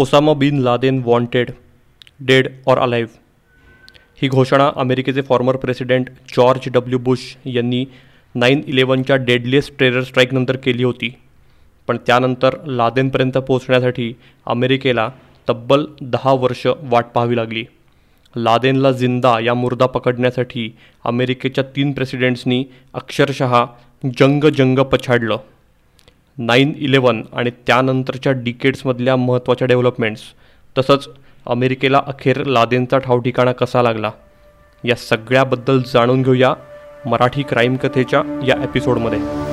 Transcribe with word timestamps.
Osama 0.00 0.32
bin 0.32 0.58
Laden 0.58 1.02
wanted 1.04 1.50
dead 2.20 2.48
or 2.66 2.78
alive 2.78 3.10
ही 4.22 4.28
घोषणा 4.28 4.70
अमेरिकेचे 4.76 5.22
former 5.22 5.56
president 5.56 6.10
George 6.10 6.68
W 6.72 6.98
Bush 6.98 7.18
यांनी 7.44 7.84
nine 8.34 8.62
इलेवनच्या 8.66 9.16
deadliest 9.16 9.78
terror 9.78 10.02
स्ट्राईकनंतर 10.02 10.56
केली 10.56 10.84
होती. 10.84 11.14
पण 11.86 11.96
त्यानंतर 12.06 12.56
लादेनपर्यंत 12.66 13.32
पोहोचण्यासाठी 13.32 14.12
अमेरिकेला 14.46 15.10
तब्बल 15.48 15.84
दहा 16.00 16.32
वर्ष 16.32 16.66
वाट 16.82 17.04
पाहावी 17.04 17.36
लागली. 17.36 17.64
लादेनला 18.36 18.92
जिंदा 18.92 19.40
या 19.40 19.54
मुर्दा 19.54 19.86
पकडण्यासाठी 19.86 20.76
अमेरिकेच्या 21.04 21.64
तीन 21.76 21.92
प्रेसिडेंट्सनी 21.92 22.64
अक्षरशः 22.94 23.64
जंग 24.18 24.44
जंग 24.44 24.78
पछाडलं. 24.78 25.36
नाईन 26.38 26.72
इलेवन 26.76 27.22
आणि 27.32 27.50
त्यानंतरच्या 27.66 28.32
डिकेड्समधल्या 28.32 29.16
महत्त्वाच्या 29.16 29.68
डेव्हलपमेंट्स 29.68 30.22
तसंच 30.76 31.08
अमेरिकेला 31.46 32.02
अखेर 32.06 32.44
लादेनचा 32.44 32.98
ठावठिकाणा 32.98 33.52
कसा 33.52 33.82
लागला 33.82 34.10
या 34.84 34.96
सगळ्याबद्दल 34.96 35.82
जाणून 35.86 36.22
घेऊया 36.22 36.54
मराठी 37.06 37.42
क्राईम 37.42 37.76
कथेच्या 37.76 38.22
या 38.46 38.62
एपिसोडमध्ये 38.62 39.47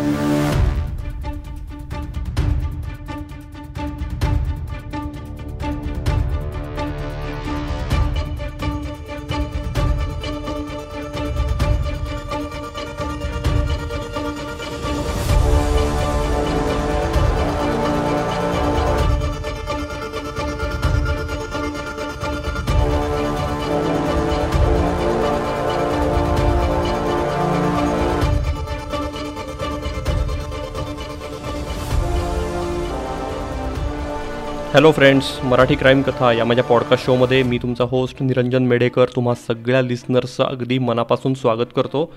हॅलो 34.75 34.91
फ्रेंड्स 34.91 35.27
मराठी 35.43 35.75
क्राईम 35.75 36.01
कथा 36.01 36.31
या 36.33 36.45
माझ्या 36.45 36.63
पॉडकास्ट 36.63 37.05
शोमध्ये 37.05 37.43
मी 37.43 37.57
तुमचा 37.57 37.83
होस्ट 37.83 38.21
निरंजन 38.23 38.63
मेढेकर 38.63 39.05
तुम्हा 39.15 39.33
सगळ्या 39.35 39.81
लिस्नर्सचं 39.81 40.43
अगदी 40.43 40.77
मनापासून 40.77 41.33
स्वागत 41.33 41.65
करतो. 41.75 42.13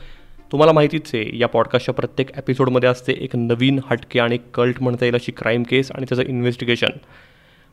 तुम्हाला 0.52 0.72
माहितीच 0.72 1.10
आहे 1.14 1.38
या 1.38 1.48
पॉडकास्टच्या 1.48 1.94
प्रत्येक 1.94 2.30
एपिसोडमध्ये 2.38 2.88
असते 2.88 3.12
एक 3.12 3.36
नवीन 3.36 3.78
हटके 3.90 4.20
आणि 4.20 4.38
कल्ट 4.54 4.82
म्हणता 4.82 5.04
येईल 5.04 5.14
अशी 5.14 5.32
क्राईम 5.32 5.62
केस 5.62 5.92
आणि 5.92 6.06
त्याचं 6.08 6.22
इन्व्हेस्टिगेशन 6.28 6.98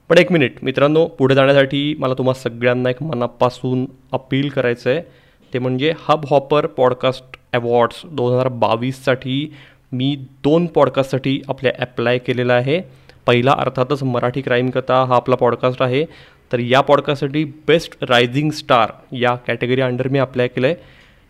पण 0.09 0.17
एक 0.17 0.31
मिनिट 0.31 0.63
मित्रांनो 0.63 1.05
पुढे 1.05 1.35
जाण्यासाठी 1.35 1.95
मला 1.99 2.13
तुम्हा 2.13 2.33
सगळ्यांना 2.33 2.89
एक 2.89 3.03
मनापासून 3.03 3.85
अपील 4.11 4.49
करायचं 4.49 4.89
आहे 4.89 5.01
ते 5.53 5.59
म्हणजे 5.59 5.93
हब 6.09 6.25
हॉपर 6.29 6.65
पॉडकास्ट 6.65 7.37
अवॉर्ड्स 7.53 8.01
दोन 8.05 8.33
हजार 8.33 8.47
बावीससाठी 8.47 9.53
मी 9.91 10.15
दोन 10.43 10.65
पॉडकास्टसाठी 10.65 11.41
आपल्या 11.47 11.71
ॲप्लाय 11.79 12.17
केलेलं 12.17 12.53
आहे. 12.53 13.04
पहिला 13.27 13.55
अर्थातच 13.57 14.03
मराठी 14.03 14.41
क्राईम 14.41 14.69
कथा 14.69 15.03
हा 15.03 15.15
आपला 15.15 15.35
पॉडकास्ट 15.35 15.81
आहे. 15.81 16.05
तर 16.51 16.59
या 16.59 16.81
पॉडकास्टसाठी 16.81 17.43
बेस्ट 17.43 17.97
रायझिंग 18.09 18.51
स्टार 18.51 18.91
या 19.11 19.35
कॅटेगरी 19.35 19.81
अंडर 19.81 20.07
मी 20.07 20.19
अप्लाय 20.19 20.47
केलं 20.47 20.67
आहे 20.67 20.75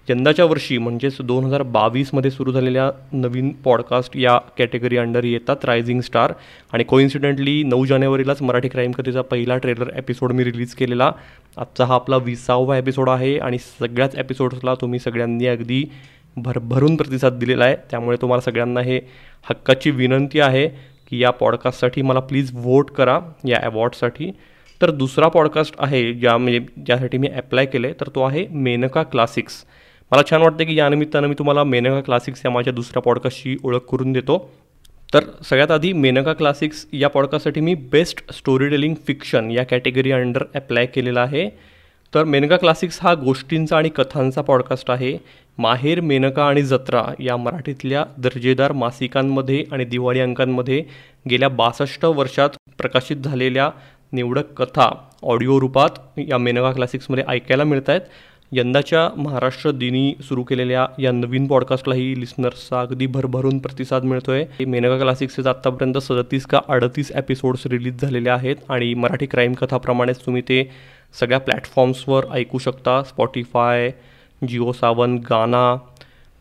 यंदाच्या 0.10 0.46
वर्षी 0.46 0.78
म्हणजेच 0.78 1.18
दोन 1.22 1.46
हजार 1.46 1.62
बावीसमध्ये 1.62 2.32
सुरू 2.32 2.52
झालेल्या 2.52 2.92
नवीन 3.12 3.50
पॉडकास्ट 3.50 4.18
या 4.18 4.38
कॅटेगरी 4.38 4.98
अंडर 4.98 5.24
येतात 5.24 5.66
रायझिंग 5.66 6.02
स्टार 6.02 6.34
आणि 6.74 6.84
कोइन्सिडेंटली 6.84 7.64
नऊ 7.64 7.86
जानेवारीलाच 7.86 8.42
मराठी 8.42 8.68
क्राईम 8.68 8.92
कथेचा 8.92 9.22
पहिला 9.22 9.58
ट्रेलर 9.58 9.90
एपिसोड 9.98 10.32
मी 10.32 10.44
रिलीज 10.44 10.74
केलेला. 10.74 11.12
आजचा 11.58 11.86
हा 11.86 11.96
आपला 11.96 12.18
विसावा 12.18 12.78
एपिसोड 12.78 13.10
आहे 13.10 13.38
आणि 13.38 13.58
सगळ्याच 13.58 14.16
एपिसोड्सला 14.16 14.74
तुम्ही 14.74 15.00
सगळ्यांनी 15.00 15.48
अगदी 15.48 15.84
भरभरून 16.38 16.96
प्रतिसाद 16.96 17.34
दिलेला 17.34 17.66
आहे. 17.66 17.76
त्यामुळे 17.92 18.18
तुम्हाला 18.22 18.42
सगळ्यांना 18.42 18.82
हे 18.82 19.00
हक्काची 19.50 19.92
विनंती 19.92 20.40
आहे. 20.40 20.95
की 21.08 21.24
या 21.24 21.32
पॉडकास्टसाठी 21.32 22.02
मला 22.02 22.20
प्लीज 22.20 22.52
वोट 22.54 22.92
करा 22.92 23.20
या 23.48 23.60
अवॉर्डसाठी 23.64 24.32
तर 24.82 24.92
दुसरा 24.92 25.28
पॉडकास्ट 25.28 25.76
आहे 25.80 26.14
ज्या 26.14 26.38
म्हणजे 26.38 26.60
ज्यासाठी 26.86 27.18
मी 27.18 27.28
अप्लाय 27.28 27.66
केलं 27.66 27.88
आहे 27.88 27.96
तर 28.02 28.08
तो 28.16 28.24
आहे 28.24 28.48
मेनका 28.48 29.04
क्लासिक्स 29.04 29.66
मला 30.12 30.22
छान 30.30 30.42
वाटतं 30.42 30.64
की 30.64 30.76
यानिमित्तानं 30.76 31.28
मी 31.28 31.36
तुम्हाला 31.40 31.64
मेनका 31.64 32.02
क्लासिक्स 32.02 32.42
या 32.46 32.52
माझ्या 32.52 32.74
दुसऱ्या 32.74 33.02
पॉडकास्टची 33.02 33.58
ओळख 33.64 33.80
करून 33.80 34.12
देतो. 34.12 34.52
तर 35.14 35.24
सगळ्यात 35.44 35.72
आधी 35.72 35.94
मेनका 35.94 36.34
क्लासिक्स 36.34 36.88
या 36.94 37.10
पॉडकास्टसाठी 37.10 37.62
मी 37.62 37.74
बेस्ट 37.74 38.34
स्टोरी 38.34 38.70
टेलिंग 38.70 38.96
फिक्शन 39.08 39.52
या 39.52 39.64
कॅटेगरी 39.64 40.12
अंडर 40.12 40.44
अप्लाय 40.56 40.86
केलेला 40.86 41.22
आहे. 41.22 41.50
तर 42.16 42.24
मेनका 42.24 42.58
क्लासिक्स 42.58 43.00
हा 43.02 43.14
गोष्टींचा 43.14 43.78
आणि 43.78 43.90
कथांचा 43.90 44.42
पॉडकास्ट 44.42 44.92
आहे. 44.92 45.18
माहेर 45.58 46.02
मेनका 46.02 46.46
आणि 46.46 46.62
जत्रा 46.62 47.04
या 47.20 47.38
मराठीतल्या 47.38 48.04
दर्जेदार 48.18 48.72
मासिकांमध्ये 48.72 49.64
आणि 49.72 49.86
दिवाळी 49.86 50.20
अंकांमध्ये 50.20 50.84
गेल्या 51.30 51.50
बासष्ट 51.50 52.06
वर्षात 52.06 52.50
प्रकाशित 52.78 53.18
झालेल्या 53.18 53.70
निवडक 54.12 54.62
कथा 54.62 54.90
ऑडिओ 55.24 55.60
रूपात 55.60 56.20
या 56.20 56.38
मेनका 56.38 56.72
क्लासिक्समध्ये 56.72 57.24
ऐकायला 57.28 57.64
मिळत 57.64 57.90
आहेत 57.90 58.02
यंदाच्या 58.52 59.10
महाराष्ट्र 59.18 59.72
दिनी 59.72 60.14
सुरू 60.22 60.44
केलेल्या 60.44 60.86
या 61.00 61.12
नवीन 61.12 61.48
पॉडकास्टलाही 61.48 62.20
लिस्नर्सचा 62.20 62.80
अगदी 62.82 63.06
भरभरून 63.06 63.58
प्रतिसाद 63.60 64.04
मिळतो 64.04 64.32
आहे 64.32 64.66
मेनका 64.66 64.98
क्लासिक्सचे 64.98 65.50
आत्तापर्यंत 65.50 65.98
सदतीस 65.98 66.46
का 66.46 66.60
अडतीस 66.68 67.12
एपिसोड्स 67.12 67.66
रिलीज 67.66 68.02
झालेले 68.02 68.30
आहेत 68.30 68.56
आणि 68.70 68.94
मराठी 68.94 69.26
क्राईम 69.26 69.54
कथाप्रमाणेच 69.54 70.26
तुम्ही 70.26 70.42
ते 70.42 70.72
सगळ्या 71.20 71.40
प्लॅटफॉर्म्सवर 71.40 72.26
ऐकू 72.32 72.58
शकता. 72.58 73.02
स्पॉटीफाय 73.04 73.92
जिओ 74.48 74.72
सावन 74.72 75.18
गाना 75.30 75.76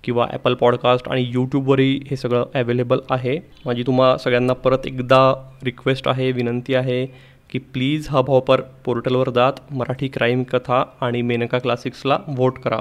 किंवा 0.04 0.26
ॲपल 0.32 0.54
पॉडकास्ट 0.54 1.08
आणि 1.08 1.24
यूट्यूबवरही 1.28 2.00
हे 2.10 2.16
सगळं 2.16 2.44
ॲवेलेबल 2.54 2.98
आहे. 3.10 3.38
माझी 3.66 3.82
तुम्हा 3.82 4.16
सगळ्यांना 4.16 4.52
परत 4.52 4.86
एकदा 4.86 5.50
रिक्वेस्ट 5.64 6.08
आहे 6.08 6.32
विनंती 6.32 6.74
आहे 6.74 7.06
की 7.50 7.58
प्लीज 7.58 8.06
हा 8.10 8.20
भावपर 8.20 8.60
पोर्टलवर 8.84 9.30
जात 9.30 9.52
मराठी 9.70 10.08
क्राईम 10.08 10.42
कथा 10.42 10.82
आणि 11.00 11.22
मेनका 11.22 11.58
क्लासिक्सला 11.58 12.18
वोट 12.28 12.58
करा. 12.58 12.80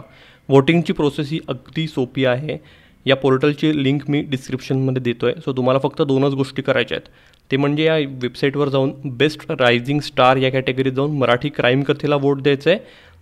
वोटिंगची 0.50 0.94
प्रोसेस 0.94 1.32
ही 1.32 1.40
अगदी 1.48 1.88
सोपी 1.88 2.26
आहे. 2.26 2.58
या 3.06 3.16
पोर्टलची 3.16 3.84
लिंक 3.84 4.02
मी 4.10 4.22
डिस्क्रिप्शनमध्ये 4.22 5.02
देतो 5.02 5.26
आहे 5.26 5.42
सो 5.42 5.54
तुम्हाला 5.54 5.80
फक्त 5.80 6.02
दोनच 6.02 6.34
गोष्टी 6.34 6.62
करायच्या 6.62 6.98
आहेत. 6.98 7.10
ते 7.52 7.58
म्हणजे 7.58 7.84
या 7.84 7.96
वेबसाईटवर 7.96 8.70
जाऊन 8.70 8.92
बेस्ट 9.06 9.52
रायझिंग 9.52 10.00
स्टार 10.00 10.38
या 10.38 10.52
कॅटेगरीत 10.52 10.92
जाऊन 10.92 11.18
मराठी 11.18 11.50
क्राईम 11.50 11.84
कथेला 11.84 12.16
वोट 12.16 12.42
द्यायचं 12.42 12.70
आहे 12.70 12.80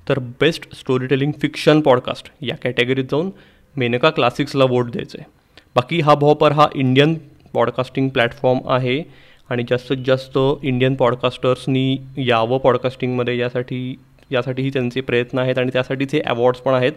तर 0.07 0.19
best 0.19 0.75
story 0.75 1.07
telling 1.07 1.31
fiction 1.41 1.81
podcast 1.81 2.31
या 2.41 2.55
कॅटेगरीत 2.55 3.03
जाऊन 3.03 3.29
मेनका 3.75 4.09
क्लासिक्सला 4.09 4.65
वोट 4.65 4.91
द्यायचं 4.91 5.17
आहे. 5.19 5.29
बाकी 5.75 5.99
हा 5.99 6.15
भॉपर 6.15 6.51
हा 6.51 6.67
इंडियन 6.75 7.15
पॉडकास्टिंग 7.53 8.09
प्लॅटफॉर्म 8.09 8.59
आहे 8.65 9.01
आणि 9.49 9.63
जास्तीत 9.69 9.97
जास्त 10.05 10.37
इंडियन 10.63 10.95
पॉडकास्टर्सनी 10.95 11.97
यावं 12.17 12.57
पॉडकास्टिंगमध्ये 12.57 13.37
यासाठी 13.37 13.95
यासाठीही 14.31 14.69
त्यांचे 14.69 15.01
प्रयत्न 15.01 15.39
आहेत 15.39 15.57
आणि 15.57 15.69
त्यासाठीचे 15.73 16.17
हे 16.17 16.23
अवॉर्ड्स 16.23 16.59
पण 16.61 16.73
आहेत. 16.73 16.91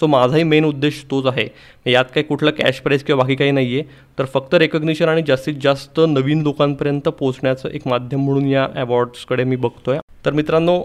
सो 0.00 0.06
माझाही 0.06 0.42
मेन 0.42 0.64
उद्देश 0.64 1.04
तोच 1.10 1.26
आहे. 1.26 1.48
यात 1.86 2.04
काही 2.04 2.22
कुठलं 2.22 2.50
कॅश 2.50 2.80
प्राईज 2.80 3.02
किंवा 3.02 3.22
बाकी 3.22 3.34
काही 3.34 3.50
नाही 3.50 3.74
आहे 3.74 3.82
तर 4.18 4.24
फक्त 4.24 4.54
रेकग्निशन 4.54 5.08
आणि 5.08 5.22
जास्तीत 5.26 5.54
जास्त 5.62 6.00
नवीन 6.08 6.42
लोकांपर्यंत 6.42 7.08
पोचण्याचं 7.08 7.68
एक 7.68 7.86
माध्यम 7.88 8.24
म्हणून 8.24 8.46
या 8.46 8.66
अवॉर्ड्सकडे 8.76 9.44
मी 9.44 9.56
बघतो 9.56 9.90
आहे 9.90 10.00
तर 10.24 10.32
मित्रांनो 10.32 10.82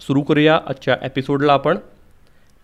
सुरू 0.00 0.22
करूया 0.22 0.60
आजच्या 0.66 0.96
एपिसोडला 1.02 1.52
आपण. 1.52 1.78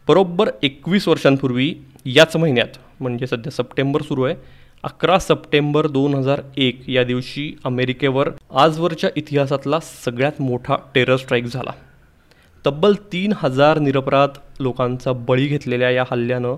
बरोबर 0.08 0.50
एकवीस 0.62 1.08
वर्षांपूर्वी 1.08 1.74
याच 2.04 2.36
महिन्यात 2.36 2.78
म्हणजे 3.00 3.26
सध्या 3.26 3.50
सप्टेंबर 3.50 4.02
सुरू 4.02 4.22
आहे 4.22 4.34
अकरा 4.82 5.18
सप्टेंबर 5.18 5.86
दोन 5.86 6.14
हजार 6.14 6.40
एक 6.56 6.88
या 6.88 7.04
दिवशी 7.04 7.56
अमेरिकेवर 7.64 8.28
आजवरच्या 8.50 9.10
इतिहासातला 9.16 9.80
सगळ्यात 9.80 10.40
मोठा 10.40 10.76
टेरर 10.94 11.16
स्ट्राईक 11.16 11.44
झाला. 11.44 11.72
तब्बल 12.66 12.94
तीन 13.12 13.32
हजार 13.36 13.78
निरपराध 13.78 14.28
लोकांचा 14.60 15.12
बळी 15.12 15.46
घेतलेल्या 15.46 15.90
या 15.90 16.04
हल्ल्यानं 16.10 16.54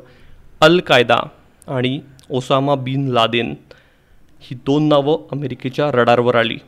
अल 0.60 0.80
कायदा 0.80 1.18
आणि 1.68 2.00
ओसामा 2.30 2.74
बिन 2.74 3.08
लादेन 3.08 3.54
ही 4.40 4.54
दोन 4.54 4.88
नावं 4.88 5.28
अमेरिकेच्या 5.32 5.90
रडारवर 5.92 6.34
आली. 6.34 6.58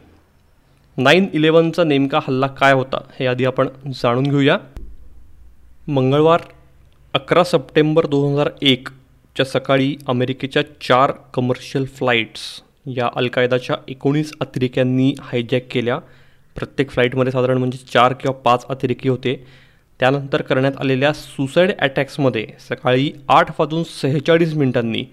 नाईन 0.97 1.27
इलेवनचा 1.35 1.85
नेमका 1.85 2.19
हल्ला 2.23 2.47
काय 2.59 2.73
होता 2.73 2.99
हे 3.19 3.27
आधी 3.27 3.45
आपण 3.45 3.69
जाणून 3.95 4.25
घेऊया. 4.25 4.57
मंगळवार 5.89 6.43
अकरा 7.15 7.43
सप्टेंबर 7.45 8.07
दोन 8.07 8.33
हजार 8.33 8.51
एकच्या 8.63 9.47
सकाळी 9.47 9.95
अमेरिकेच्या 10.09 10.63
चार 10.83 11.13
कमर्शियल 11.35 11.85
फ्लाईट्स 11.97 12.41
या 12.97 13.09
अलकायदाच्या 13.17 13.77
एकोणीस 13.89 14.33
अतिरेक्यांनी 14.41 15.13
हायजॅक 15.21 15.67
केल्या. 15.71 15.99
प्रत्येक 16.57 16.91
फ्लाईटमध्ये 16.91 17.33
साधारण 17.33 17.59
म्हणजे 17.59 17.79
चार 17.93 18.13
किंवा 18.13 18.41
पाच 18.41 18.67
अतिरेकी 18.69 19.09
होते. 19.09 19.35
त्यानंतर 20.01 20.43
करण्यात 20.43 20.81
आलेल्या 20.81 21.13
सुसाईड 21.13 21.73
अटॅक्समध्ये 21.79 22.47
सकाळी 22.69 23.11
आठ 23.29 23.51
वाजून 23.59 23.83
सेहेचाळीस 23.87 24.55
मिनिटांनी 24.55 25.05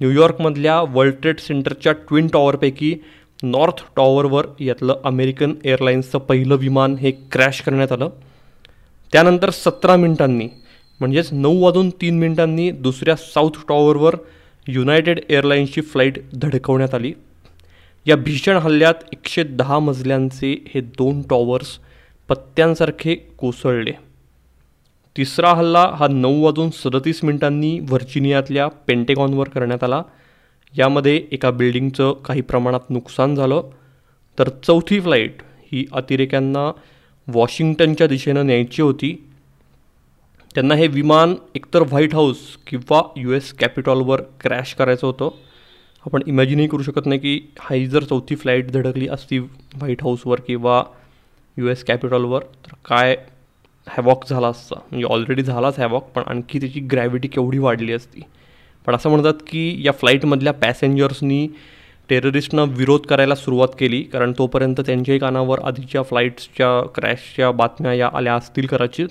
न्यूयॉर्कमधल्या 0.00 0.80
वर्ल्ड 0.82 1.14
ट्रेड 1.14 1.38
सेंटरच्या 1.38 1.92
ट्विन 2.08 2.26
टॉवरपैकी 2.26 2.94
नॉर्थ 3.42 3.74
टॉवरवर 3.96 4.46
यातलं 4.60 4.96
अमेरिकन 5.04 5.54
एअरलाईन्सचं 5.64 6.18
पहिलं 6.18 6.54
विमान 6.54 6.94
हे 6.94 7.10
क्रॅश 7.10 7.60
करण्यात 7.60 7.92
आलं. 7.92 8.08
त्यानंतर 9.12 9.50
सतरा 9.50 9.96
मिनिटांनी 9.96 10.48
म्हणजेच 11.00 11.32
नऊ 11.32 11.62
वाजून 11.62 11.90
तीन 11.90 12.18
मिनिटांनी 12.18 12.70
दुसऱ्या 12.70 13.16
साऊथ 13.16 13.50
टॉवरवर 13.68 14.16
युनायटेड 14.68 15.20
एअरलाईन्सची 15.28 15.80
फ्लाईट 15.80 16.18
धडकवण्यात 16.32 16.94
आली. 16.94 17.12
या 18.06 18.16
भीषण 18.16 18.56
हल्ल्यात 18.56 18.94
एकशे 19.12 19.42
दहा 19.42 19.78
मजल्यांचे 19.78 20.64
हे 20.74 20.80
दोन 20.80 21.22
टॉवर्स 21.22 21.78
पत्त्यांसारखे 22.28 23.14
कोसळले. 23.14 23.92
तिसरा 25.16 25.50
हल्ला 25.50 25.92
हा 25.98 26.06
नऊ 26.08 26.42
वाजून 26.42 26.70
सदतीस 26.70 27.24
मिनिटांनी 27.24 27.78
व्हर्जिनियातल्या 27.78 28.68
पेंटेगॉनवर 28.68 29.48
करण्यात 29.48 29.84
आला. 29.84 30.02
यामध्ये 30.74 31.26
एका 31.32 31.50
बिल्डिंगचं 31.50 32.12
काही 32.12 32.40
प्रमाणात 32.40 32.90
नुकसान 32.90 33.34
झालं. 33.34 33.62
तर 34.38 34.48
चौथी 34.62 35.00
फ्लाईट 35.00 35.42
ही 35.72 35.84
अतिरेक्यांना 35.92 36.70
वॉशिंग्टनच्या 37.28 38.06
दिशेनं 38.06 38.46
न्यायची 38.46 38.82
होती. 38.82 39.26
त्यांना 40.54 40.74
हे 40.74 40.86
विमान 40.86 41.34
एकतर 41.54 41.82
व्हाईट 41.82 42.14
हाऊस 42.14 42.36
किंवा 42.66 43.02
यू 43.16 43.32
एस 43.32 43.52
कॅपिटॉलवर 43.52 44.20
क्रॅश 44.40 44.74
करायचं 44.74 45.06
होतं. 45.06 45.30
आपण 46.06 46.22
इमॅजिनही 46.26 46.66
करू 46.66 46.82
शकत 46.82 47.06
नाही 47.06 47.20
की 47.20 47.40
हाही 47.60 47.86
जर 47.86 48.04
चौथी 48.04 48.34
फ्लाईट 48.34 48.70
धडकली 48.70 49.08
असती 49.08 49.38
व्हाईट 49.38 50.02
हाऊसवर 50.02 50.40
किंवा 50.40 50.84
यू 51.56 51.68
एस 51.68 51.84
कॅपिटॉलवर 51.84 52.42
तर 52.42 52.74
काय 52.84 53.16
हॅवॉक 53.86 54.28
झाला 54.30 54.48
असता? 54.48 54.80
म्हणजे 54.90 55.04
ऑलरेडी 55.04 55.42
झालाच 55.42 55.78
हॅवॉक 55.78 56.04
पण 56.04 56.22
आणखी 56.26 56.60
त्याची 56.60 56.80
ग्रॅव्हिटी 56.80 57.28
केवढी 57.28 57.58
वाढली 57.58 57.92
असती? 57.92 58.20
पण 58.86 58.94
असं 58.94 59.10
म्हणतात 59.10 59.34
की 59.46 59.82
या 59.84 59.92
फ्लाईटमधल्या 59.92 60.52
पॅसेंजर्सनी 60.52 61.48
टेररिस्टनं 62.08 62.64
विरोध 62.68 63.00
करायला 63.00 63.34
सुरुवात 63.34 63.68
केली 63.78 64.02
कारण 64.02 64.32
तोपर्यंत 64.38 64.80
त्यांच्याही 64.80 65.18
कानावर 65.18 65.58
आधीच्या 65.64 66.02
फ्लाईट्सच्या 66.02 66.88
क्रॅशच्या 66.94 67.50
बातम्या 67.50 67.94
या 67.94 68.10
आल्या 68.14 68.34
असतील 68.34 68.66
कदाचित. 68.66 69.08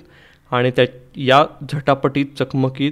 आणि 0.51 0.71
त्या 0.71 0.85
या 1.15 1.45
झटापटीत 1.73 2.25
चकमकीत 2.39 2.91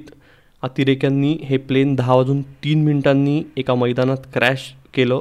अतिरेक्यांनी 0.61 1.33
हे 1.33 1.57
प्लेन 1.57 1.95
दहा 1.95 2.15
वाजून 2.15 2.41
तीन 2.41 2.83
मिनिटांनी 2.83 3.43
एका 3.57 3.75
मैदानात 3.75 4.17
क्रॅश 4.33 4.73
केलं 4.93 5.19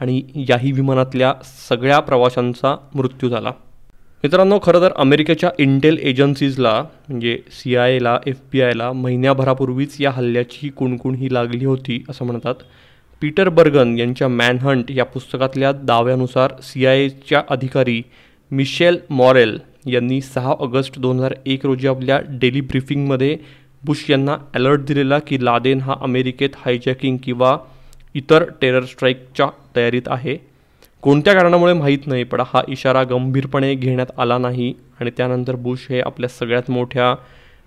आणि 0.00 0.22
याही 0.34 0.72
विमानातल्या 0.72 1.34
सगळ्या 1.68 2.00
प्रवाशांचा 2.00 2.76
मृत्यू 2.94 3.28
झाला. 3.28 3.50
मित्रांनो 4.24 4.58
खरं 4.62 4.80
तर 4.80 4.92
अमेरिकेच्या 4.96 5.48
इंटेल 5.58 5.98
एजन्सीजला 6.02 6.72
म्हणजे 7.08 7.36
सी 7.52 7.74
आय 7.76 7.96
एला 7.96 8.16
एफ 8.26 8.36
बी 8.52 8.60
आयला 8.62 8.90
महिन्याभरापूर्वीच 8.92 9.96
या 10.00 10.10
हल्ल्याची 10.10 10.68
कुणकुण 10.68 11.14
ही 11.14 11.32
लागली 11.34 11.64
होती 11.64 12.02
असं 12.08 12.24
म्हणतात. 12.24 12.54
पीटर 13.22 13.48
बर्गन 13.48 13.96
यांच्या 13.98 14.28
मॅनहंट 14.28 14.90
या 14.90 15.04
पुस्तकातल्या 15.04 15.72
दाव्यानुसार 15.72 16.52
सी 16.62 16.86
आय 16.86 17.04
एच्या 17.04 17.42
अधिकारी 17.50 18.00
मिशेल 18.50 18.98
मॉरेल 19.10 19.58
यांनी 19.86 20.20
सहा 20.20 20.54
ऑगस्ट 20.60 20.98
दोन 20.98 21.16
हजार 21.16 21.34
एक 21.46 21.66
रोजी 21.66 21.88
आपल्या 21.88 22.18
डेली 22.40 22.60
ब्रिफिंगमध्ये 22.60 23.36
बुश 23.84 24.04
यांना 24.10 24.36
अलर्ट 24.54 24.80
दिलेला 24.80 25.18
की 25.18 25.44
लादेन 25.44 25.80
हा 25.80 25.94
अमेरिकेत 26.00 26.56
हायजॅकिंग 26.64 27.16
किंवा 27.24 27.56
इतर 28.14 28.44
टेरर 28.60 28.84
स्ट्राईकच्या 28.84 29.48
तयारीत 29.76 30.02
आहे. 30.06 30.36
कोणत्या 31.06 31.32
कारणामुळे 31.34 31.72
माहीत 31.72 32.06
नाही 32.06 32.24
पण 32.24 32.40
हा 32.46 32.60
इशारा 32.68 33.02
गंभीरपणे 33.02 33.74
घेण्यात 33.74 34.06
आला 34.18 34.38
नाही 34.38 34.72
आणि 35.00 35.10
त्यानंतर 35.16 35.56
बुश 35.56 35.86
हे 35.90 36.00
आपल्या 36.00 36.28
सगळ्यात 36.28 36.70
मोठ्या 36.70 37.10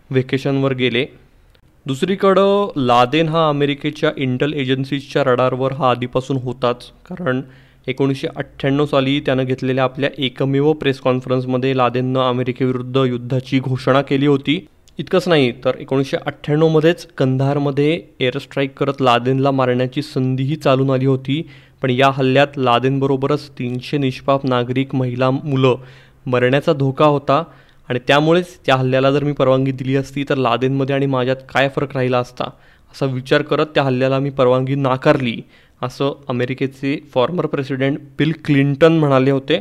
व्हेकेशनवर 0.09 0.73
गेले. 0.73 1.05
दुसरीकडं 1.85 2.71
लादेन 2.75 3.29
हा 3.29 3.47
अमेरिकेच्या 3.49 4.11
इंटल 4.17 4.53
एजन्सीजच्या 4.53 5.23
रडारवर 5.23 5.71
हा 5.71 5.89
आधीपासून 5.89 6.37
होताच 6.37 6.89
कारण 7.09 7.41
एकोणीसशे 7.87 8.27
अठ्ठ्याण्णव 8.35 8.85
साली 8.85 9.19
त्यानं 9.19 9.43
घेतलेल्या 9.43 9.83
आपल्या 9.83 10.09
एकमेव 10.17 10.71
प्रेस 10.73 10.99
कॉन्फरन्समध्ये 10.99 11.77
लादेननं 11.77 12.19
अमेरिकेविरुद्ध 12.19 12.97
युद्धाची 12.97 13.59
घोषणा 13.59 14.01
केली 14.01 14.27
होती. 14.27 14.65
इतकंच 14.97 15.27
नाही 15.27 15.51
तर 15.65 15.75
एकोणीसशे 15.79 16.17
अठ्ठ्याण्णवमध्येच 16.25 17.07
कंधारमध्ये 17.17 18.01
एअर 18.19 18.37
स्ट्राईक 18.37 18.77
करत 18.77 19.01
लादेनला 19.01 19.51
मारण्याची 19.51 20.01
संधीही 20.01 20.55
चालून 20.55 20.89
आली 20.89 21.05
होती. 21.05 21.41
पण 21.81 21.89
या 21.89 22.09
हल्ल्यात 22.13 22.57
लादेनबरोबरच 22.57 23.49
तीनशे 23.49 23.97
निष्पाप 23.97 24.45
नागरिक 24.45 24.95
महिला 24.95 25.29
मुलं 25.31 25.75
मरण्याचा 26.25 26.73
धोका 26.73 27.05
होता 27.05 27.43
आणि 27.89 27.99
त्यामुळेच 28.07 28.57
त्या 28.65 28.75
हल्ल्याला 28.75 29.11
जर 29.11 29.23
मी 29.23 29.31
परवानगी 29.31 29.71
दिली 29.71 29.95
असती 29.95 30.23
तर 30.29 30.35
लादेनमध्ये 30.35 30.95
आणि 30.95 31.05
माझ्यात 31.05 31.35
काय 31.49 31.69
फरक 31.69 31.95
राहिला 31.95 32.17
असता 32.17 32.49
असा 32.91 33.05
विचार 33.05 33.41
करत 33.41 33.65
त्या 33.65 33.83
हल्ल्याला 33.83 34.19
मी 34.19 34.29
परवानगी 34.29 34.75
नाकारली 34.75 35.41
असं 35.81 36.13
अमेरिकेचे 36.29 36.97
फॉर्मर 37.13 37.45
प्रेसिडेंट 37.45 37.99
बिल 38.17 38.31
क्लिंटन 38.45 38.93
म्हणाले 38.93 39.31
होते. 39.31 39.57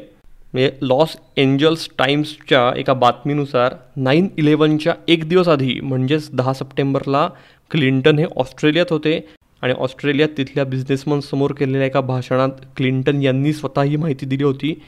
म्हणजे 0.52 0.70
लॉस 0.82 1.16
एंजल्स 1.36 1.88
टाइम्सच्या 1.98 2.70
एका 2.76 2.92
बातमीनुसार 2.92 3.74
नाईन 3.96 4.28
इलेवनच्या 4.38 4.94
एक 5.08 5.28
दिवस 5.28 5.48
आधी 5.48 5.78
म्हणजेच 5.80 6.28
दहा 6.32 6.52
सप्टेंबरला 6.52 7.28
क्लिंटन 7.70 8.18
हे 8.18 8.24
ऑस्ट्रेलियात 8.36 8.92
होते. 8.92 9.18
आणि 9.62 9.72
ऑस्ट्रेलियात 9.72 10.28
तिथल्या 10.38 10.64
बिझनेसमनसमोर 10.64 11.52
केलेल्या 11.52 11.86
एका 11.86 12.00
भाषणात 12.00 12.48
क्लिंटन 12.76 13.22
यांनी 13.22 13.52
स्वतः 13.52 13.82
ही 13.82 13.96
माहिती 13.96 14.26
दिली 14.26 14.44
होती. 14.44 14.82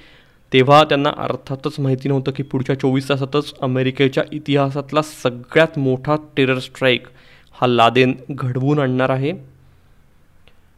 तेव्हा 0.53 0.85
त्यांना 0.85 1.11
अर्थातच 1.19 1.81
माहिती 1.81 2.09
नव्हतं 2.09 2.33
की 2.33 2.43
पुढच्या 2.43 2.81
चोवीस 2.81 3.09
तासातच 3.09 3.55
अमेरिकेच्या 3.63 4.23
इतिहासातला 4.33 5.03
सगळ्यात 5.03 5.79
मोठा 5.79 6.17
टेरर 6.37 6.59
स्ट्राईक 6.59 7.03
हा 7.61 7.67
लादेन 7.67 8.15
घडवून 8.31 8.79
आणणार 8.79 9.11
आहे. 9.11 9.33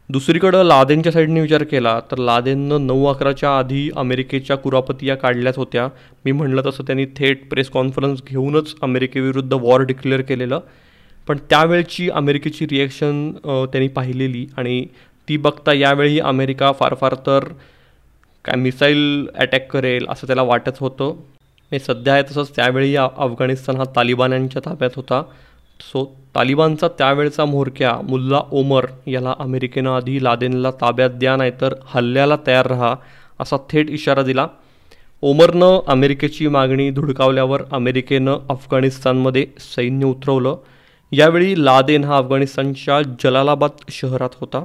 दुसरीकडं 0.09 0.63
लादेनच्या 0.63 1.11
साईडने 1.11 1.41
विचार 1.41 1.63
केला 1.63 1.99
तर 2.11 2.17
लादेननं 2.17 2.87
नऊ 2.87 3.05
अकराच्या 3.05 3.57
आधी 3.57 3.89
अमेरिकेच्या 3.95 4.57
कुरापती 4.57 5.07
या 5.07 5.15
काढल्याच 5.15 5.57
होत्या. 5.57 5.87
मी 6.25 6.31
म्हणलं 6.31 6.61
तसं 6.65 6.83
त्यांनी 6.83 7.05
थेट 7.05 7.49
प्रेस 7.49 7.69
कॉन्फरन्स 7.69 8.21
घेऊनच 8.27 8.75
अमेरिकेविरुद्ध 8.81 9.53
वॉर 9.53 9.81
डिक्लेअर 9.81 10.21
केलेलं. 10.21 10.59
पण 11.27 11.37
त्यावेळची 11.49 12.09
अमेरिकेची 12.09 12.65
रिॲक्शन 12.71 13.31
त्यांनी 13.43 13.87
पाहिलेली 13.87 14.45
आणि 14.57 14.85
ती 15.27 15.37
बघता 15.37 15.73
यावेळी 15.73 16.19
अमेरिका 16.19 16.71
फार 16.79 16.93
फार 17.01 17.13
तर 17.27 17.43
काय 18.45 18.55
मिसाईल 18.55 19.27
अटॅक 19.39 19.71
करेल 19.71 20.05
असं 20.09 20.27
त्याला 20.27 20.41
वाटत 20.43 20.79
होतं. 20.79 21.13
हे 21.71 21.79
सध्या 21.79 22.13
आहे 22.13 22.23
तसंच 22.23 22.55
त्यावेळी 22.55 22.95
अफगाणिस्तान 22.95 23.75
हा 23.77 23.83
तालिबान्यांच्या 23.95 24.61
ताब्यात 24.65 24.95
होता. 24.95 25.21
सो 25.79 26.03
तालिबानचा 26.35 26.87
त्यावेळचा 26.97 27.45
म्होरक्या 27.45 27.93
मुल्ला 28.09 28.41
ओमर 28.51 28.85
याला 29.07 29.33
अमेरिकेनं 29.39 29.89
आधी 29.89 30.23
लादेनला 30.23 30.71
ताब्यात 30.81 31.09
द्या 31.19 31.35
नाहीतर 31.37 31.73
हल्ल्याला 31.85 32.35
तयार 32.47 32.67
राहा 32.67 32.93
असा 33.39 33.57
थेट 33.71 33.89
इशारा 33.89 34.23
दिला. 34.23 34.47
ओमरनं 35.23 35.79
अमेरिकेची 35.87 36.47
मागणी 36.47 36.89
धुडकावल्यावर 36.91 37.61
अमेरिकेनं 37.71 38.37
अफगाणिस्तानमध्ये 38.49 39.45
सैन्य 39.75 40.05
उतरवलं. 40.05 40.55
यावेळी 41.13 41.53
लादेन 41.65 42.03
हा 42.03 42.17
अफगाणिस्तानच्या 42.17 43.01
जलालाबाद 43.23 43.71
शहरात 43.91 44.35
होता. 44.39 44.63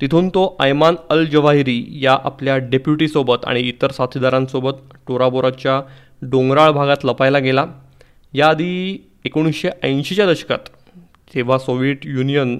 तिथून 0.00 0.28
तो 0.28 0.44
आयमान 0.60 0.94
अल 1.10 1.24
जवाहिरी 1.24 1.84
या 2.02 2.16
आपल्या 2.24 2.56
डेप्युटीसोबत 2.70 3.44
आणि 3.46 3.60
इतर 3.60 3.90
साथीदारांसोबत 3.90 4.94
टोराबोराच्या 5.08 5.80
डोंगराळ 6.22 6.70
भागात 6.70 7.04
लपायला 7.04 7.38
गेला. 7.38 7.64
याआधी 8.34 8.98
एकोणीसशे 9.24 9.68
ऐंशीच्या 9.82 10.26
दशकात 10.26 10.68
तेव्हा 11.34 11.58
सोव्हिएट 11.58 12.06
युनियन 12.06 12.54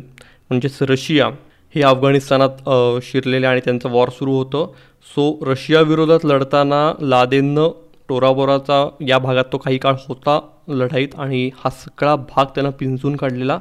म्हणजेच 0.51 0.79
रशिया 0.83 1.27
हे 1.75 1.83
अफगाणिस्तानात 1.83 2.69
शिरलेले 3.03 3.47
आणि 3.47 3.61
त्यांचं 3.65 3.91
वॉर 3.91 4.09
सुरू 4.09 4.37
होतं. 4.37 4.73
सो 5.15 5.39
रशियाविरोधात 5.47 6.25
लढताना 6.25 6.93
लादेननं 7.01 7.69
टोराबोराचा 8.09 8.89
या 9.09 9.19
भागात 9.19 9.45
तो 9.53 9.59
काही 9.59 9.79
काळ 9.79 9.95
होता 10.09 10.39
लढाईत 10.69 11.15
आणि 11.19 11.49
हा 11.59 11.71
सगळा 11.71 12.15
भाग 12.17 12.47
त्यानं 12.47 12.71
पिंजून 12.71 13.17
काढलेला. 13.17 13.59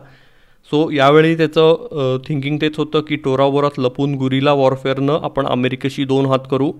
सो 0.70 0.90
यावेळी 0.92 1.36
त्याचं 1.38 2.18
थिंकिंग 2.28 2.58
तेच 2.62 2.78
होतं 2.78 3.02
की 3.02 3.16
टोराबोरात 3.16 3.80
लपून 3.80 4.16
गुरीला 4.16 4.54
वॉरफेअरनं 4.54 5.20
आपण 5.24 5.48
अमेरिकेशी 5.48 6.06
दोन 6.06 6.25
हात 6.25 6.48
करू. 6.52 6.72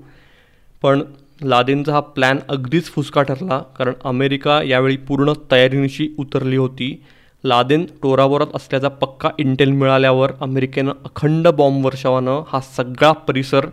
पण 0.84 1.02
लादेनचा 1.44 1.94
हा 1.94 2.00
प्लॅन 2.00 2.40
अगदीच 2.50 2.90
फुसका 2.92 3.22
ठरला 3.22 3.60
कारण 3.78 3.94
अमेरिका 4.04 4.62
यावेळी 4.64 4.98
पूर्ण 4.98 5.34
तयारीनिशी 5.52 6.08
उतरली 6.20 6.56
होती. 6.56 7.04
लादेन 7.44 7.86
टोराबोरात 8.04 8.56
असल्याचा 8.56 8.90
पक्का 8.90 9.30
इंटेल 9.40 9.72
मिळाल्यावर 9.72 10.32
अमेरिकेनं 10.42 10.92
अखंड 11.06 11.48
बॉम्ब 11.48 11.86
वर्षावानं 11.86 12.44
हा 12.50 12.60
सगळा 12.76 13.12
परिसर 13.28 13.66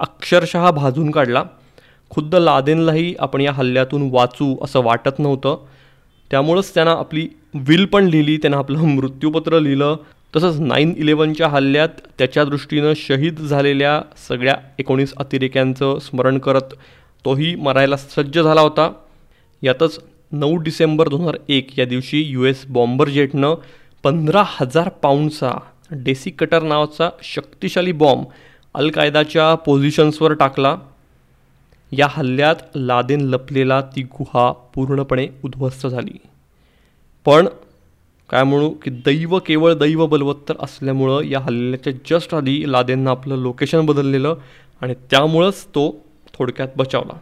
अक्षरशः 0.00 0.70
भाजून 0.70 1.10
काढला. 1.10 1.42
खुद्द 2.10 2.34
लादेनलाही 2.34 3.14
आपण 3.18 3.40
या 3.40 3.52
हल्ल्यातून 3.52 4.08
वाचू 4.12 4.56
असं 4.62 4.80
वाटत 4.80 5.18
नव्हतं. 5.18 5.64
त्यामुळंच 6.30 6.74
त्यानं 6.74 6.90
आपली 6.90 7.28
विल 7.54 7.84
पण 7.84 8.04
लिहिली 8.04 8.36
त्यानं 8.36 8.56
आपलं 8.56 8.78
मृत्यूपत्र 8.94 9.58
लिहिलं. 9.58 9.96
तसंच 10.36 10.60
नाईन 10.60 10.94
इलेवनच्या 10.96 11.48
हल्ल्यात 11.48 11.88
त्याच्या 12.18 12.44
दृष्टीनं 12.44 12.92
शहीद 12.96 13.38
झालेल्या 13.38 14.02
सगळ्या 14.28 14.54
एकोणीस 14.78 15.14
अतिरेक्यांचं 15.16 15.98
स्मरण 15.98 16.38
करत 16.38 16.74
तोही 17.24 17.54
मरायला 17.54 17.96
सज्ज 17.96 18.38
झाला 18.38 18.60
होता. 18.60 18.92
यातच 19.62 20.00
नऊ 20.32 20.56
डिसेंबर 20.56 21.08
दोन 21.08 21.20
हजार 21.20 21.36
एक 21.48 21.78
या 21.78 21.84
दिवशी 21.84 22.22
यू 22.22 22.44
एस 22.44 22.64
बॉम्बर 22.68 23.08
जेटनं 23.08 23.54
पंधरा 24.02 24.44
हजार 24.46 24.88
पाऊंडचा 24.88 25.52
डेसी 25.90 26.30
कटर 26.30 26.62
नावाचा 26.62 27.10
शक्तिशाली 27.22 27.92
बॉम्ब 27.92 28.24
अल 28.74 28.90
कायदाच्या 28.90 29.54
पोझिशन्सवर 29.54 30.32
टाकला. 30.32 30.76
या 31.92 32.06
हल्ल्यात 32.10 32.56
लादेन 32.74 33.20
लपलेला 33.20 33.80
ती 33.80 34.02
गुहा 34.02 34.52
पूर्णपणे 34.52 35.28
उद्ध्वस्त 35.44 35.86
झाली. 35.86 36.18
पण 37.24 37.48
काय 38.30 38.44
म्हणू 38.44 38.70
की 38.70 38.90
दैव 38.90 39.38
केवळ 39.38 39.74
दैव 39.74 40.06
बलवत्तर 40.06 40.54
असल्यामुळं 40.60 41.22
या 41.22 41.40
हल्ल्याच्या 41.40 41.92
जस्ट 42.10 42.34
आधी 42.34 42.72
लादेननं 42.72 43.10
आपलं 43.10 43.36
लोकेशन 43.36 43.86
बदललेलं 43.86 44.34
आणि 44.80 44.94
त्यामुळंच 45.10 45.64
तो 45.64 46.04
थोडक्यात 46.34 46.68
बचावला. 46.76 47.18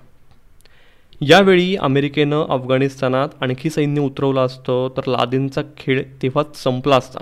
यावेळी 1.20 1.76
अमेरिकेनं 1.76 2.44
अफगाणिस्तानात 2.48 3.28
आणखी 3.40 3.70
सैन्य 3.70 4.00
उतरवलं 4.00 4.40
असतं 4.40 4.88
तर 4.96 5.02
लादेनचा 5.06 5.62
खेळ 5.76 6.02
तेव्हाच 6.22 6.62
संपला 6.62 6.96
असता. 6.96 7.20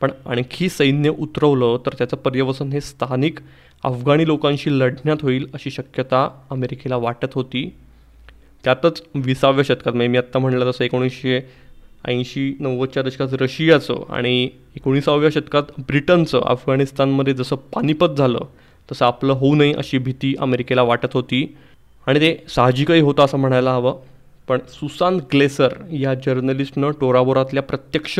पण 0.00 0.10
आणखी 0.26 0.68
सैन्य 0.68 1.08
उतरवलं 1.08 1.76
तर 1.86 1.94
त्याचं 1.98 2.16
पर्यवसन 2.16 2.72
हे 2.72 2.80
स्थानिक 2.80 3.38
अफगाणी 3.82 4.26
लोकांशी 4.26 4.78
लढण्यात 4.78 5.16
होईल 5.22 5.46
अशी 5.54 5.70
शक्यता 5.70 6.28
अमेरिकेला 6.50 6.96
वाटत 6.96 7.34
होती. 7.34 7.74
त्यातच 8.64 9.02
विसाव्या 9.14 9.64
शतकात 9.64 9.92
म्हणजे 9.92 10.08
मी 10.08 10.18
आत्ता 10.18 10.38
म्हणलं 10.38 10.70
तसं 10.70 10.84
एकोणीसशे 10.84 11.40
ऐंशी 12.04 12.56
नव्वदच्या 12.60 13.02
दशकात 13.02 13.28
रशियाचं 13.32 13.94
आणि 14.08 14.48
एकोणीसाव्या 14.76 15.30
शतकात 15.30 15.62
ब्रिटनचं 15.78 16.40
अफगाणिस्तानमध्ये 16.40 17.34
जसं 17.34 17.56
पानिपत 17.56 18.06
झालं 18.18 18.40
तसं 18.92 19.04
आपलं 19.04 19.32
होऊ 19.32 19.54
नये 19.54 19.72
अशी 19.72 19.98
भीती 19.98 20.34
अमेरिकेला 20.38 20.82
वाटत 20.82 21.08
होती. 21.14 21.56
आणि 22.06 22.20
ते 22.20 22.44
साहजिकही 22.48 23.00
होतं 23.00 23.24
असं 23.24 23.38
म्हणायला 23.38 23.74
हवं. 23.74 23.94
पण 24.48 24.58
सुसान 24.68 25.16
ग्लेसर 25.16 25.68
या 25.92 26.14
जर्नलिस्टनं 26.14 26.90
टोराबोरातल्या 26.90 27.62
प्रत्यक्ष 27.62 28.18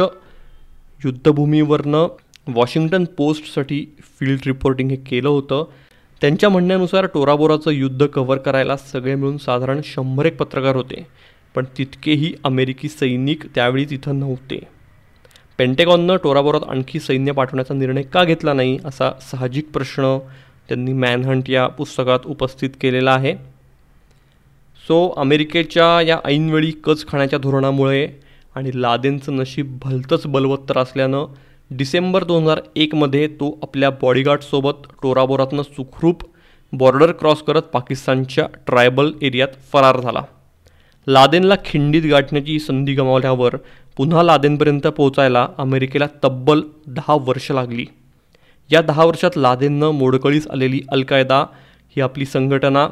युद्धभूमीवरनं 1.05 2.07
वॉशिंग्टन 2.49 3.05
पोस्टसाठी 3.05 3.87
फील्ड 4.01 4.41
रिपोर्टिंग 4.47 4.91
हे 4.91 4.97
केलं 4.97 5.29
होतं. 5.29 5.65
त्यांच्या 6.21 6.49
म्हणण्यानुसार 6.49 7.07
टोराबोराचं 7.07 7.71
युद्ध 7.71 8.07
कव्हर 8.07 8.39
करायला 8.39 8.77
सगळे 8.77 9.15
मिळून 9.15 9.37
साधारण 9.37 9.81
शंभर 9.85 10.25
एक 10.25 10.37
पत्रकार 10.37 10.77
होते. 10.77 11.07
पण 11.55 11.65
तितकेही 11.79 12.35
अमेरिकी 12.45 12.89
सैनिक 12.89 13.47
त्यावेळी 13.55 13.85
तिथं 13.91 14.19
नव्हते. 14.19 14.61
पेंटेगॉननं 15.59 16.17
टोराबोरात 16.17 16.61
आणखी 16.69 17.01
सैन्य 17.01 17.33
पाठवण्याचा 17.33 17.75
निर्णय 17.75 18.03
का 18.03 18.25
घेतला 18.25 18.53
नाही 18.53 18.79
असा 18.85 19.13
साहजिक 19.21 19.69
प्रश्न 19.73 20.19
त्यांनी 20.69 20.93
मॅनहंट 20.93 21.51
या 21.51 21.67
पुस्तकात 21.67 22.19
उपस्थित 22.27 22.71
केलेला 22.81 23.13
आहे. 23.13 23.35
सो 24.89 25.15
अमेरिकेच्या 25.17 26.03
या 26.03 26.19
ऐनवेळी 26.25 26.71
कच 26.71 27.09
खाण्याच्या 27.09 27.39
धोरणामुळे 27.39 28.09
आणि 28.55 28.71
लादेनचं 28.75 29.37
नशीब 29.37 29.79
भलतंच 29.83 30.27
बलवत्तर 30.27 30.79
असल्यानं 30.79 31.27
डिसेंबर 31.71 32.25
दोन 32.25 32.43
हजार 32.43 32.61
एकमध्ये 32.77 33.27
तो 33.41 33.59
आपल्या 33.63 33.91
बॉडीगार्डसोबत 33.91 34.87
टोराबोरातनं 35.03 35.63
सुखरूप 35.63 36.23
बॉर्डर 36.73 37.13
क्रॉस 37.13 37.43
करत 37.43 37.63
पाकिस्तानच्या 37.63 38.47
ट्रायबल 38.67 39.11
एरियात 39.23 39.49
फरार 39.73 40.01
झाला. 40.01 40.23
लादेनला 41.07 41.55
खिंडीत 41.65 42.03
गाठण्याची 42.11 42.59
संधी 42.59 42.95
गमावल्यावर 42.95 43.57
पुन्हा 43.97 44.23
लादेनपर्यंत 44.23 44.87
पोहोचायला 44.87 45.47
अमेरिकेला 45.59 46.07
तब्बल 46.25 46.63
दहा 46.87 47.17
वर्ष 47.21 47.51
लागली. 47.51 47.87
या 48.71 48.83
दहा 48.83 49.05
वर्षात 49.05 49.37
लादेननं 49.37 49.91
मोडकळीस 49.91 50.49
आलेली 50.49 50.81
अल 50.89 51.03
कायदा 51.03 51.45
ही 51.97 52.01
आपली 52.01 52.27
संघटना 52.27 52.87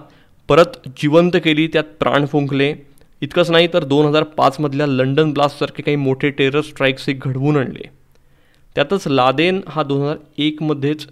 परत 0.49 0.89
जिवंत 0.97 1.37
केली 1.45 1.67
त्यात 1.67 1.97
प्राण 2.01 2.27
फुंकले. 2.27 2.75
इतकंच 3.21 3.51
नाही 3.51 3.69
तर 3.75 3.85
दोन 3.85 4.07
हजार 4.07 4.23
पाचमधल्या 4.37 4.87
लंडन 4.87 5.33
ब्लास्टसारखे 5.33 5.83
काही 5.83 5.97
मोठे 5.97 6.31
टेरर 6.31 6.61
स्ट्राईक्सही 6.61 7.15
घडवून 7.23 7.57
आणले. 7.57 8.02
त्यातच 8.75 9.07
लादेन 9.09 9.61
हा 9.69 9.83
दोन 9.83 10.03
हजार 10.03 10.17
एकमध्येच 10.39 11.07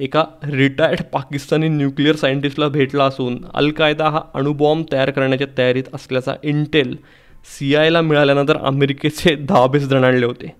एका 0.00 0.24
रिटायर्ड 0.44 1.02
पाकिस्तानी 1.12 1.68
न्यूक्लिअर 1.68 2.16
सायंटिस्टला 2.16 2.68
भेटला 2.68 3.04
असून 3.04 3.36
अल 3.54 3.70
कायदा 3.70 4.08
हा 4.10 4.20
अणुबॉम्ब 4.34 4.86
तयार 4.92 5.10
करण्याच्या 5.10 5.46
तयारीत 5.58 5.94
असल्याचा 5.94 6.34
इंटेल 6.42 6.96
सी 7.48 7.74
आयला 7.74 8.00
मिळाल्यानंतर 8.00 8.56
अमेरिकेचे 8.56 9.34
दहाबेस 9.34 9.88
दणाणले 9.88 10.26
होते. 10.26 10.54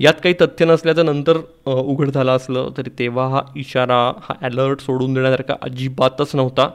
यात 0.00 0.14
काही 0.22 0.34
तथ्य 0.40 0.64
नसल्याचं 0.64 1.06
नंतर 1.06 1.38
उघड 1.66 2.10
झालं 2.10 2.32
असलं 2.32 2.68
तरी 2.76 2.90
तेव्हा 2.98 3.26
हा 3.28 3.40
इशारा 3.56 3.96
हा 4.22 4.34
अलर्ट 4.42 4.80
सोडून 4.80 5.14
देण्यासारखा 5.14 5.54
अजिबातच 5.62 6.34
नव्हता. 6.34 6.68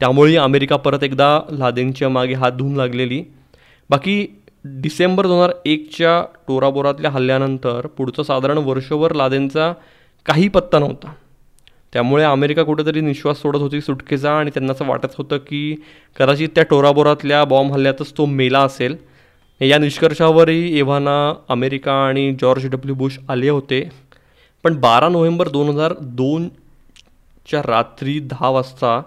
त्यामुळे 0.00 0.36
अमेरिका 0.36 0.76
परत 0.76 1.02
एकदा 1.02 1.38
लादेनच्या 1.50 2.08
मागे 2.08 2.34
हात 2.34 2.52
धुवून 2.52 2.76
लागलेली. 2.76 3.22
बाकी 3.90 4.26
डिसेंबर 4.64 5.26
दोन 5.26 5.36
हजार 5.36 5.50
एकच्या 5.64 6.24
टोराबोरातल्या 6.48 7.10
हल्ल्यानंतर 7.10 7.86
पुढचं 7.86 8.22
साधारण 8.22 8.58
वर्षभर 8.58 9.14
लादेनचा 9.14 9.72
काही 10.26 10.48
पत्ता 10.48 10.78
नव्हता. 10.78 11.12
त्यामुळे 11.92 12.24
अमेरिका 12.24 12.62
कुठेतरी 12.62 13.00
निश्वास 13.00 13.42
सोडत 13.42 13.58
होती 13.58 13.80
सुटकेचा 13.80 14.32
आणि 14.32 14.50
त्यांना 14.50 14.72
असं 14.72 14.86
वाटत 14.86 15.14
होतं 15.18 15.36
की 15.36 15.82
कदाचित 16.18 16.48
त्या 16.54 16.64
टोराबोरातल्या 16.64 17.44
बॉम्ब 17.44 17.72
हल्ल्यातच 17.72 18.12
तो 18.18 18.26
मेला 18.26 18.60
असेल. 18.60 18.96
या 19.60 19.78
निष्कर्षावरही 19.78 20.78
एव्हाना 20.78 21.34
अमेरिका 21.48 21.92
आणि 21.92 22.36
जॉर्ज 22.40 22.66
डब्ल्यू 22.66 22.94
बुश 22.94 23.18
आले 23.28 23.48
होते. 23.48 23.88
पण 24.64 24.80
बारा 24.80 25.08
नोव्हेंबर 25.08 25.48
दोन 25.48 25.68
हजार 25.68 25.94
दोनच्या 26.00 27.62
रात्री 27.62 28.18
दहा 28.20 28.48
वाजता 28.48 29.02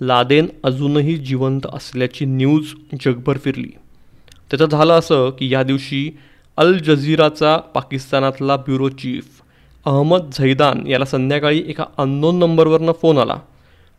लादेन 0.00 0.46
अजूनही 0.64 1.16
जिवंत 1.16 1.66
असल्याची 1.72 2.24
न्यूज 2.24 2.66
जगभर 3.04 3.38
फिरली. 3.38 3.70
त्याचं 4.50 4.66
झालं 4.68 4.92
असं 4.92 5.30
की 5.30 5.52
या 5.52 5.62
दिवशी 5.62 6.18
अल 6.56 6.78
जझीराचा 6.78 7.56
पाकिस्तानातला 7.56 8.56
ब्युरो 8.56 8.88
चीफ 8.88 9.26
अहमद 9.86 10.30
झैदान 10.38 10.86
याला 10.86 11.04
संध्याकाळी 11.04 11.62
एका 11.66 11.84
अननोन 11.98 12.38
नंबरवरनं 12.38 12.92
फोन 12.92 13.18
आला. 13.18 13.36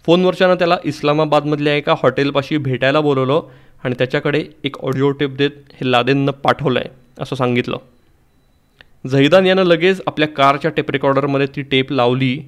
फोनवरच्यानं 0.05 0.55
त्याला 0.55 0.77
इस्लामाबादमधल्या 0.83 1.75
एका 1.75 1.95
हॉटेलपाशी 2.03 2.57
भेटायला 2.57 2.99
बोलवलं 2.99 3.41
आणि 3.83 3.95
त्याच्याकडे 3.97 4.45
एक 4.63 4.77
ऑडिओ 4.77 5.11
टेप 5.11 5.29
देत 5.29 5.51
हे 5.73 5.91
लादेननं 5.91 6.31
पाठवलं 6.31 6.79
आहे 6.79 6.89
असं 7.19 7.35
सांगितलं. 7.35 7.77
झैदान 9.11 9.45
यानं 9.45 9.63
लगेच 9.63 10.01
आपल्या 10.07 10.27
कारच्या 10.27 10.71
टेप 10.71 10.91
रेकॉर्डरमध्ये 10.91 11.47
ती 11.47 11.61
टेप 11.61 11.91
लावली. 11.91 12.39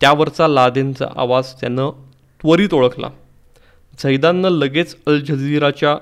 त्यावरचा 0.00 0.48
लादेनचा 0.48 1.06
आवाज 1.16 1.52
त्यानं 1.52 1.90
त्वरित 2.42 2.74
ओळखला. 2.74 3.08
झैदाननं 4.02 4.48
लगेच 4.48 4.96
अल 5.06 5.20
जझीराच्या 5.20 5.96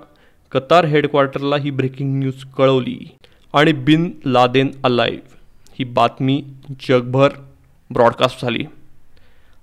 कतार 0.54 0.84
हेडक्वार्टरला 0.84 1.56
ही 1.56 1.70
ब्रेकिंग 1.70 2.18
न्यूज 2.18 2.44
कळवली. 2.58 2.98
आणि 3.52 3.72
बिन 3.72 4.10
लादेन 4.26 4.70
अलाईव्ह 4.84 5.34
ही 5.78 5.84
बातमी 5.84 6.44
जगभर 6.88 7.28
ब्रॉडकास्ट 7.90 8.42
झाली. 8.42 8.64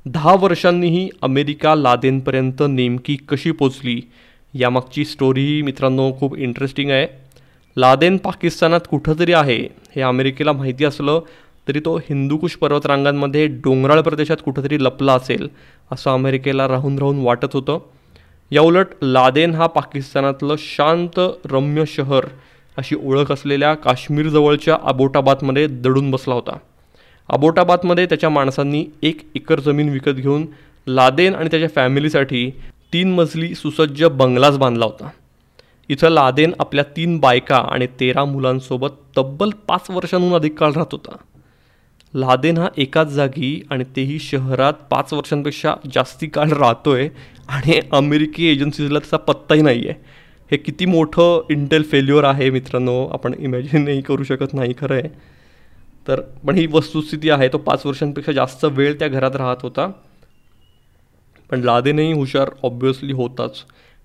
दहा 0.05 0.35
वर्षांनीही 0.35 1.09
अमेरिका 1.21 1.75
लादेनपर्यंत 1.75 2.63
नेमकी 2.69 3.17
कशी 3.29 3.51
पोचली 3.51 4.01
यामागची 4.53 5.05
स्टोरी 5.05 5.61
मित्रांनो 5.61 6.11
खूप 6.19 6.37
इंटरेस्टिंग 6.37 6.91
आहे. 6.91 7.07
लादेन 7.77 8.17
पाकिस्तानात 8.17 8.79
कुठंतरी 8.89 9.33
आहे 9.33 9.67
हे 9.95 10.01
अमेरिकेला 10.01 10.51
माहिती 10.51 10.85
असलं 10.85 11.19
तरी 11.67 11.79
तो 11.79 11.97
हिंदुकुश 11.97 12.51
पर्वतरांगांमध्ये 12.51 13.47
डोंगराळ 13.47 14.01
प्रदेशात 14.01 14.37
कुठंतरी 14.45 14.83
लपला 14.83 15.13
असेल 15.13 15.47
असं 15.91 16.11
अमेरिकेला 16.11 16.67
राहून 16.67 16.99
राहून 16.99 17.19
वाटत 17.19 17.53
होतं. 17.53 17.79
याउलट 18.53 18.87
लादेन 19.01 19.55
हा 19.55 19.67
पाकिस्तानातलं 19.67 20.55
शांत 20.59 21.19
रम्य 21.51 21.83
शहर 21.87 22.25
अशी 22.77 22.95
ओळख 23.03 23.31
असलेल्या 23.31 23.73
काश्मीरजवळच्या 23.73 24.77
अबोटाबादमध्ये 24.83 25.67
दडून 25.67 26.11
बसला 26.11 26.33
होता. 26.33 26.57
अबोटाबादमध्ये 27.29 28.05
त्याच्या 28.05 28.29
माणसांनी 28.29 28.85
एक 29.01 29.21
एकर 29.35 29.59
जमीन 29.59 29.89
विकत 29.89 30.11
घेऊन 30.11 30.45
लादेन 30.87 31.35
आणि 31.35 31.47
त्याच्या 31.51 31.69
फॅमिलीसाठी 31.75 32.49
तीन 32.93 33.11
मजली 33.11 33.55
सुसज्ज 33.55 34.03
बंगलाच 34.03 34.57
बांधला 34.57 34.85
होता. 34.85 35.09
इथं 35.89 36.09
लादेन 36.09 36.53
आपल्या 36.59 36.83
तीन 36.97 37.17
बायका 37.19 37.57
आणि 37.57 37.87
तेरा 37.99 38.25
मुलांसोबत 38.25 38.89
तब्बल 39.17 39.49
पाच 39.67 39.89
वर्षांहून 39.89 40.33
अधिक 40.33 40.59
काळ 40.59 40.71
राहत 40.71 40.91
होता. 40.91 41.15
लादेन 42.13 42.57
हा 42.57 42.67
एकाच 42.77 43.07
जागी 43.07 43.61
आणि 43.69 43.83
तेही 43.95 44.19
शहरात 44.19 44.73
पाच 44.89 45.13
वर्षांपेक्षा 45.13 45.75
जास्ती 45.93 46.27
काळ 46.27 46.49
राहतो 46.49 46.91
आहे 46.91 47.09
आणि 47.47 47.79
अमेरिकी 47.91 48.45
एजन्सीजला 48.45 48.99
त्याचा 48.99 49.17
पत्ताही 49.17 49.61
नाही 49.61 49.87
आहे 49.87 49.93
हे 50.51 50.57
किती 50.57 50.85
मोठं 50.85 51.41
इंटेल 51.49 51.83
फेल्युअर 51.83 52.23
आहे 52.23 52.49
मित्रांनो 52.49 53.07
आपण 53.07 53.33
इमॅजिनही 53.39 54.01
करू 54.01 54.23
शकत 54.23 54.53
नाही 54.53 54.73
खरं 54.79 54.93
आहे 54.93 55.09
तर 56.07 56.19
पण 56.19 56.55
ही 56.55 56.67
वस्तुस्थिती 56.71 57.29
आहे 57.29 57.47
तो 57.47 57.57
पाच 57.57 57.85
वर्षांपेक्षा 57.85 58.31
जास्त 58.31 58.65
वेळ 58.65 58.93
त्या 58.99 59.07
घरात 59.07 59.35
राहत 59.35 59.57
होता. 59.61 59.91
पण 61.51 61.61
लादेनही 61.61 62.13
हुशार 62.13 62.49
ऑब्वियसली 62.63 63.13
होताच. 63.13 63.63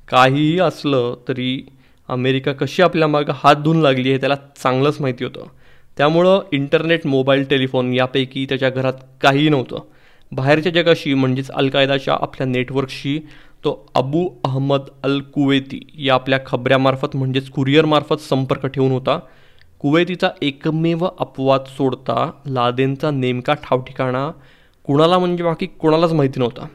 काहीही 0.08 0.58
असलं 0.58 1.14
तरी 1.28 1.66
अमेरिका 2.08 2.52
कशी 2.52 2.82
आपल्या 2.82 3.08
मागं 3.08 3.32
हात 3.36 3.56
धुवून 3.56 3.80
लागली 3.80 4.10
आहे 4.10 4.20
त्याला 4.20 4.34
चांगलंच 4.62 5.00
माहिती 5.00 5.25
होतं. 5.25 5.46
त्यामुळं 5.96 6.40
इंटरनेट 6.52 7.06
मोबाईल 7.06 7.44
टेलिफोन 7.44 7.94
यापैकी 7.94 8.46
त्याच्या 8.48 8.70
घरात 8.70 8.92
काहीही 9.20 9.48
नव्हतं. 9.48 9.78
बाहेरच्या 10.32 10.72
जगाशी 10.72 11.14
म्हणजेच 11.14 11.50
अल 11.50 11.68
कायदाच्या 11.68 12.14
आपल्या 12.14 12.46
नेटवर्कशी 12.46 13.18
तो 13.64 13.90
अबू 13.94 14.28
अहमद 14.44 14.80
अल 15.02 15.20
कुवेती 15.20 15.80
या 15.98 16.14
आपल्या 16.14 16.38
खबऱ्यामार्फत 16.46 17.16
म्हणजेच 17.16 17.50
कुरिअरमार्फत 17.50 18.20
संपर्क 18.20 18.66
ठेवून 18.66 18.92
होता. 18.92 19.18
कुवेतीचा 19.78 20.28
एकमेव 20.42 21.06
अपवाद 21.18 21.60
सोडता 21.66 22.30
लादेनचा 22.46 23.10
नेमका 23.10 23.54
ठावठिकाणा 23.54 24.30
कुणाला 24.84 25.18
म्हणजे 25.18 25.44
बाकी 25.44 25.66
कोणालाच 25.66 26.12
माहिती 26.12 26.40
नव्हता. 26.40 26.66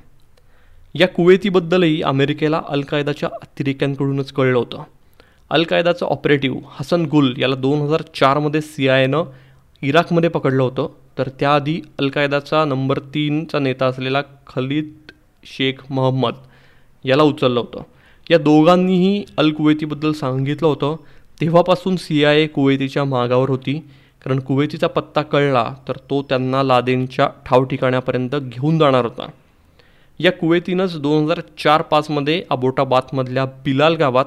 या 0.95 1.07
कुवेतीबद्दलही 1.07 2.01
अमेरिकेला 2.01 2.61
अल 2.69 2.81
कायदाच्या 2.81 3.29
अतिरेक्यांकडूनच 3.41 4.31
कळलं 4.31 4.57
होतं. 4.57 4.83
अल 5.51 5.63
कायदाचं 5.63 6.05
ऑपरेटिव्ह 6.05 6.59
हसन 6.71 7.05
गुल 7.05 7.33
याला 7.37 7.55
दोन 7.55 7.81
हजार 7.81 8.01
चारमध्ये 8.15 8.61
सी 8.61 8.87
आय 8.87 9.03
एनं 9.03 9.23
इराकमध्ये 9.81 10.29
पकडलं 10.29 10.63
होतं. 10.63 10.87
तर 11.17 11.29
त्याआधी 11.39 11.81
अल 11.99 12.09
कायदाचा 12.09 12.65
नंबर 12.65 12.99
तीनचा 12.99 13.59
नेता 13.59 13.85
असलेला 13.85 14.21
खलीद 14.47 14.93
शेख 15.43 15.73
महम्मद 15.89 16.33
याला 17.03 17.23
उचललं 17.23 17.59
होतं. 17.59 17.81
या 18.31 18.37
दोघांनीही 18.37 19.23
अल 19.37 19.51
कुवेतीबद्दल 19.51 20.11
सांगितलं 20.11 20.67
होतं. 20.67 20.95
तेव्हापासून 21.41 21.95
सी 21.95 22.23
आय 22.23 22.41
ए 22.41 22.47
कुवेतीच्या 22.47 23.03
मागावर 23.03 23.49
होती. 23.49 23.73
कारण 24.25 24.39
कुवेतीचा 24.39 24.87
पत्ता 24.87 25.21
कळला 25.21 25.73
तर 25.87 25.93
तो 26.09 26.21
त्यांना 26.21 26.63
लादेनच्या 26.63 27.27
ठाव 27.45 27.63
ठिकाण्यापर्यंत 27.63 28.35
घेऊन 28.35 28.79
जाणार 28.79 29.05
होता. 29.05 29.27
या 30.19 30.31
कुवेतीनंच 30.31 30.99
दोन 31.01 31.23
हजार 31.23 31.41
चार 31.63 31.81
पाचमध्ये 31.81 32.43
अबोटाबादमधल्या 32.49 33.45
बिलाल 33.45 33.95
गावात 33.95 34.25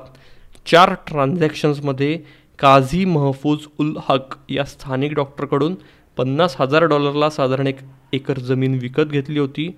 चार 0.67 0.95
ट्रान्झॅक्शन्समध्ये 1.07 2.19
काझी 2.59 3.05
महफूज 3.05 3.67
उल 3.79 3.95
हक 4.09 4.35
या 4.49 4.65
स्थानिक 4.65 5.13
डॉक्टरकडून 5.15 5.75
पन्नास 6.17 6.57
हजार 6.61 6.85
डॉलरला 6.85 7.31
साधारण 7.31 7.67
एक 7.67 7.79
एकर 8.13 8.39
जमीन 8.39 8.79
विकत 8.79 9.11
घेतली 9.11 9.39
होती. 9.39 9.69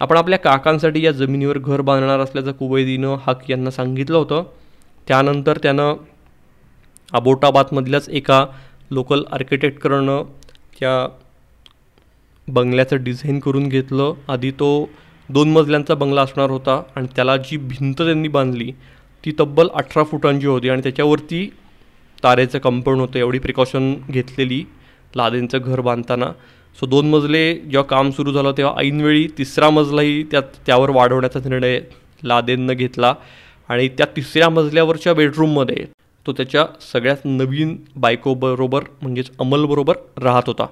आपण 0.00 0.16
आपल्या 0.16 0.38
काकांसाठी 0.38 1.04
या 1.04 1.12
जमिनीवर 1.12 1.58
घर 1.58 1.80
बांधणार 1.80 2.20
असल्याचं 2.20 2.52
कुवैदीनं 2.52 3.16
हक 3.26 3.50
यांना 3.50 3.70
सांगितलं 3.70 4.16
होतं. 4.16 4.42
त्यानंतर 5.08 5.58
त्यानं 5.62 5.94
अबोटाबादमधल्याच 7.12 8.08
एका 8.08 8.44
लोकल 8.90 9.22
आर्किटेक्टकडनं 9.32 10.22
त्या 10.80 11.08
बंगल्याचं 12.48 13.02
डिझाईन 13.04 13.38
करून 13.38 13.68
घेतलं. 13.68 14.12
आधी 14.28 14.50
तो 14.50 14.88
दोन 15.28 15.50
मजल्यांचा 15.52 15.94
बंगला 15.94 16.22
असणार 16.22 16.50
होता 16.50 16.82
आणि 16.96 17.06
त्याला 17.16 17.36
जी 17.36 17.56
भिंत 17.56 17.94
त्यांनी 17.94 18.28
बांधली 18.28 18.72
ती 19.24 19.32
तब्बल 19.40 19.68
अठरा 19.74 20.02
फुटांची 20.04 20.46
होती 20.46 20.68
आणि 20.68 20.82
त्याच्यावरती 20.82 21.48
तारेचं 22.22 22.58
कंपाऊंड 22.58 23.00
होतं 23.00 23.18
एवढी 23.18 23.38
प्रिकॉशन 23.38 23.94
घेतलेली 24.10 24.64
लादेंचं 25.16 25.58
घर 25.58 25.80
बांधताना. 25.80 26.30
सो 26.78 26.86
दोन 26.86 27.08
मजले 27.10 27.54
जेव्हा 27.54 27.82
काम 27.82 28.10
सुरू 28.10 28.32
झालं 28.32 28.52
तेव्हा 28.56 28.74
ऐनवेळी 28.80 29.26
तिसरा 29.38 29.70
मजलाही 29.70 30.22
त्यात 30.22 30.42
त्यावर 30.66 30.90
वाढवण्याचा 30.90 31.40
निर्णय 31.46 31.80
लादेंनं 32.24 32.72
घेतला. 32.72 33.14
आणि 33.68 33.88
त्या 33.88 34.06
तिसऱ्या 34.16 34.48
मजल्यावरच्या 34.48 35.14
बेडरूममध्ये 35.14 35.84
तो 36.26 36.32
त्याच्या 36.32 36.64
सगळ्यात 36.92 37.24
नवीन 37.24 37.76
बायकोबरोबर 37.96 38.84
म्हणजेच 39.02 39.30
अमलबरोबर 39.40 39.96
राहत 40.22 40.42
होता. 40.46 40.66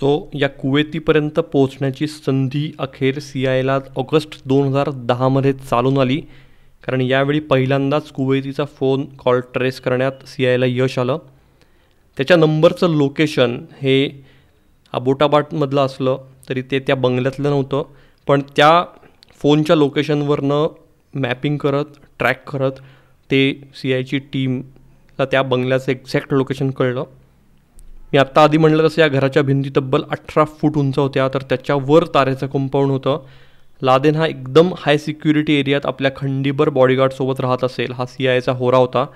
सो 0.00 0.30
या 0.34 0.48
कुवेतीपर्यंत 0.48 1.38
पोहोचण्याची 1.52 2.06
संधी 2.06 2.70
अखेर 2.78 3.18
सी 3.18 3.46
आयला 3.46 3.78
ऑगस्ट 3.96 4.40
दोन 4.44 4.66
हजार 4.68 4.90
दहामध्ये 4.94 5.52
चालून 5.52 5.98
आली. 5.98 6.20
कारण 6.84 7.00
यावेळी 7.00 7.40
पहिल्यांदाच 7.40 8.10
कुवैतीचा 8.12 8.64
फोन 8.64 9.04
कॉल 9.18 9.40
ट्रेस 9.54 9.80
करण्यात 9.80 10.26
सी 10.26 10.46
आयला 10.46 10.66
यश 10.68 10.98
आलं. 10.98 11.18
त्याच्या 12.16 12.36
नंबरचं 12.36 12.88
लोकेशन 12.88 13.58
हे 13.82 14.24
अबोटाबाटमधलं 14.92 15.80
असलं 15.80 16.18
तरी 16.48 16.62
ते 16.62 16.78
त्या 16.78 16.96
बंगल्यातलं 16.96 17.50
नव्हतं. 17.50 17.82
पण 18.26 18.42
त्या 18.56 18.84
फोनच्या 19.42 19.76
लोकेशनवरनं 19.76 20.66
मॅपिंग 21.14 21.56
करत 21.56 21.84
ट्रॅक 22.18 22.50
करत 22.50 22.72
ते 23.30 23.70
सी 23.74 23.92
आयची 23.92 24.18
टीमला 24.18 25.24
त्या 25.24 25.42
बंगल्याचं 25.42 25.92
एक्झॅक्ट 25.92 26.34
लोकेशन 26.34 26.70
कळलं. 26.70 27.04
मी 28.12 28.18
आत्ता 28.18 28.42
आधी 28.42 28.58
म्हणलं 28.58 28.86
तसं 28.86 29.02
या 29.02 29.08
घराच्या 29.08 29.42
भिंती 29.42 29.70
तब्बल 29.76 30.02
अठरा 30.10 30.44
फूट 30.44 30.76
उंच 30.76 30.98
होत्या 30.98 31.28
तर 31.34 31.42
त्याच्यावर 31.42 32.04
तारेचं 32.06 32.46
कंपाऊंड 32.46 32.90
होतं. 32.90 33.24
लादेन 33.82 34.16
हा 34.16 34.26
एकदम 34.26 34.72
हाय 34.78 34.98
सिक्युरिटी 34.98 35.54
एरियात 35.54 35.86
आपल्या 35.86 36.10
खंडीभर 36.16 36.68
बॉडीगार्डसोबत 36.68 37.40
राहत 37.40 37.64
असेल. 37.64 37.92
हा 37.92 38.06
सी 38.06 38.26
आयचा 38.26 38.52
होरा 38.52 38.76
होता. 38.76 39.06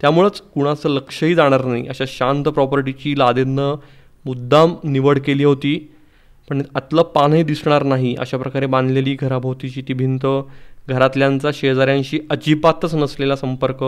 त्यामुळंच 0.00 0.40
कुणाचं 0.54 0.88
लक्षही 0.88 1.34
जाणार 1.34 1.64
नाही. 1.64 1.86
अशा 1.88 2.04
शांत 2.08 2.44
प्रॉपर्टीची 2.44 3.18
लादेननं 3.18 3.74
मुद्दाम 4.24 4.74
निवड 4.84 5.18
केली 5.18 5.44
होती. 5.44 5.76
पण 6.50 6.62
आतलं 6.74 7.02
पानही 7.02 7.42
दिसणार 7.42 7.82
नाही. 7.82 8.14
अशा 8.18 8.36
प्रकारे 8.36 8.66
बांधलेली 8.66 9.14
घराभोवतीची 9.14 9.82
ती 9.88 9.92
भिंत 9.92 10.26
घरातल्यांचा 10.88 11.50
शेजाऱ्यांशी 11.54 12.18
अजिबातच 12.30 12.94
नसलेला 12.94 13.36
संपर्क 13.36 13.84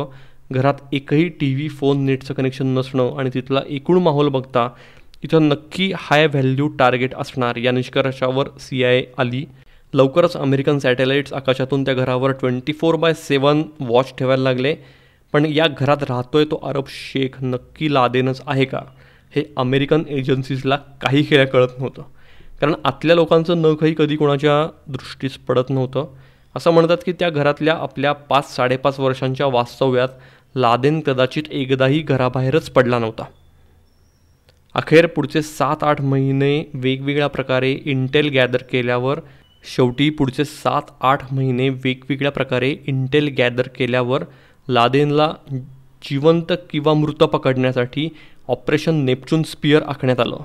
घरात 0.52 0.74
एकही 0.92 1.28
टी 1.28 1.54
व्ही 1.54 1.68
फोन 1.68 2.04
नेटचं 2.04 2.34
कनेक्शन 2.34 2.66
नसणं 2.66 3.16
आणि 3.18 3.30
तिथला 3.34 3.60
एकूण 3.68 3.98
माहोल 3.98 4.28
बघता 4.28 4.68
इथं 5.24 5.48
नक्की 5.48 5.92
हाय 5.96 6.26
व्हॅल्यू 6.26 6.68
टार्गेट 6.68 7.14
असणार 7.14 7.56
या 7.56 7.72
निष्कर्षावर 7.72 8.48
सी 8.60 8.84
आय 8.84 9.02
आली. 9.18 9.44
लवकरच 9.94 10.36
अमेरिकन 10.36 10.78
सॅटेलाईट्स 10.78 11.32
आकाशातून 11.32 11.84
त्या 11.84 11.94
घरावर 11.94 12.30
twenty 12.30 12.72
four 12.72 12.94
by 12.94 13.14
seven 13.14 13.62
watch 13.80 14.14
ठेवायला 14.18 14.42
लागले. 14.42 14.76
पण 15.32 15.46
या 15.46 15.66
घरात 15.78 16.02
राहतोय 16.02 16.44
तो 16.44 16.60
अरब 16.62 16.84
शेख 16.88 17.28
नक्की 17.42 17.94
लादेनच 17.94 18.42
आहे 18.46 18.64
का? 18.64 18.80
हे 19.36 19.44
अमेरिकन 19.56 20.02
एजन्सीजला 20.08 20.76
काही 20.76 21.26
खेळ्या 21.28 21.46
कळत 21.46 21.68
नव्हतं. 21.78 22.02
कारण 22.60 22.74
आतल्या 22.84 23.16
लोकांचं 23.16 23.62
नखही 23.62 23.94
कधी 23.98 24.16
कोणाच्या 24.16 24.70
दृष्टीस 24.86 25.36
पडत 25.36 25.70
नव्हतं. 25.70 26.06
असं 26.56 26.70
म्हणतात 26.70 26.98
की 27.06 27.12
त्या 27.12 27.30
घरातल्या 27.30 27.74
आपल्या 27.74 28.12
पाच 28.12 28.56
साडेपाच 28.56 29.00
वर्षांच्या 29.00 29.46
वास्तव्यात 29.46 30.08
लादेन 30.54 31.00
कदाचित 31.00 31.42
एकदाही 31.50 32.00
घराबाहेरच 32.00 32.70
पडला 32.70 32.98
नव्हता. 32.98 33.24
अखेर 34.74 35.06
पुढचे 35.06 35.42
सात 35.42 35.76
आठ 35.82 36.00
महिने 36.00 36.70
वेगवेगळ्या 36.74 37.26
प्रकारे 37.26 37.72
इंटेल 37.84 38.28
गॅदर 38.28 38.62
केल्यावर 38.72 39.20
शेवटी 39.64 40.10
पुढचे 40.10 40.44
सात 40.44 40.82
आठ 41.00 41.32
महिने 41.32 41.68
वेगवेगळ्या 41.68 42.32
प्रकारे 42.32 42.76
इंटेल 42.86 43.34
गॅदर 43.38 43.62
केल्यावर 43.76 44.24
लादेनला 44.68 45.32
जिवंत 46.04 46.52
किंवा 46.70 46.94
मृत 46.94 47.22
पकडण्यासाठी 47.22 48.08
ऑपरेशन 48.48 48.94
नेपच्यून 48.94 49.42
स्पियर 49.42 49.82
आखण्यात 49.82 50.20
आलं. 50.20 50.36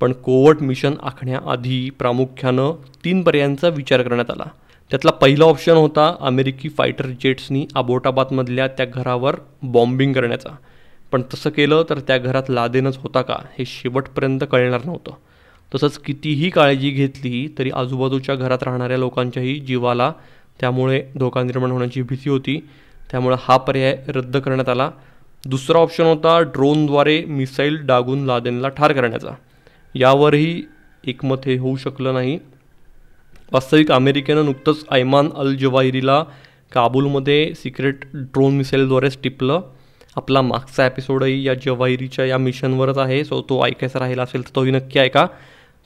पण 0.00 0.12
कोवट 0.12 0.62
मिशन 0.62 0.94
आखण्याआधी 1.02 1.90
प्रामुख्यानं 1.90 2.72
तीन 3.04 3.22
पर्यायांचा 3.22 3.68
विचार 3.68 4.02
करण्यात 4.02 4.30
आला. 4.30 4.44
त्यातला 4.90 5.10
पहिला 5.10 5.44
ऑप्शन 5.44 5.72
होता 5.72 6.16
अमेरिकी 6.20 6.68
फायटर 6.68 7.06
जेट्सनी 7.06 7.66
अबोटाबादमधल्या 7.74 8.68
त्या 8.68 8.86
घरावर 8.86 9.36
बॉम्बिंग 9.62 10.12
करण्याचा. 10.12 10.56
पण 11.12 11.22
तसं 11.34 11.50
केलं 11.50 11.82
तर 11.90 11.98
त्या 11.98 12.18
घरात 12.18 12.42
लादेनच 12.48 12.98
होता 12.98 13.22
का 13.22 13.36
हे 13.58 13.64
शेवटपर्यंत 13.64 14.40
कळणार 14.52 14.80
नव्हतं. 14.84 15.10
तसंच 15.74 15.98
कितीही 15.98 16.50
काळजी 16.50 16.90
घेतली 16.90 17.48
तरी 17.58 17.70
आजूबाजूच्या 17.70 18.34
घरात 18.34 18.58
राहणाऱ्या 18.62 18.96
लोकांच्याही 18.96 19.58
जीवाला 19.60 20.12
त्यामुळे 20.60 21.02
धोका 21.18 21.42
निर्माण 21.42 21.70
होण्याची 21.70 22.02
भीती 22.02 22.30
होती. 22.30 22.68
त्यामुळं 23.10 23.36
हा 23.42 23.56
पर्याय 23.56 23.98
रद्द 24.08 24.36
करण्यात 24.36 24.68
आला. 24.68 24.90
दुसरा 25.46 25.78
ऑप्शन 25.78 26.04
होता 26.04 26.40
ड्रोनद्वारे 26.40 27.24
मिसाईल 27.24 27.76
डागून 27.76 28.24
लादेनला 28.24 28.68
ठार 28.68 28.92
करण्याचा. 28.92 29.30
यावरही 29.94 30.62
एकमत 31.04 31.36
हे 31.46 31.58
होऊ 31.58 31.76
शकलं 31.76 32.14
नाही. 32.14 32.38
वास्तविक 33.52 33.92
अमेरिकेनं 33.92 34.44
नुकतंच 34.44 34.84
ऐमान 34.90 35.30
अल 35.36 35.56
जवाहिरीला 35.56 36.24
काबूलमध्ये 36.72 37.54
सिक्रेट 37.54 38.04
ड्रोन 38.14 38.56
मिसाईलद्वारेच 38.56 39.18
टिपलं. 39.22 39.60
आपला 40.16 40.42
मागचा 40.42 40.86
एपिसोडही 40.86 41.46
या 41.46 41.54
जवाहिरीच्या 41.54 42.24
या 42.24 42.38
मिशनवरच 42.38 42.98
आहे. 42.98 43.24
सो 43.24 43.42
तो 43.42 43.64
ऐकायचा 43.66 43.98
राहिला 43.98 44.22
असेल 44.22 44.42
तर 44.42 44.56
तोही 44.56 44.70
नक्की 44.70 44.98
ऐका. 44.98 45.26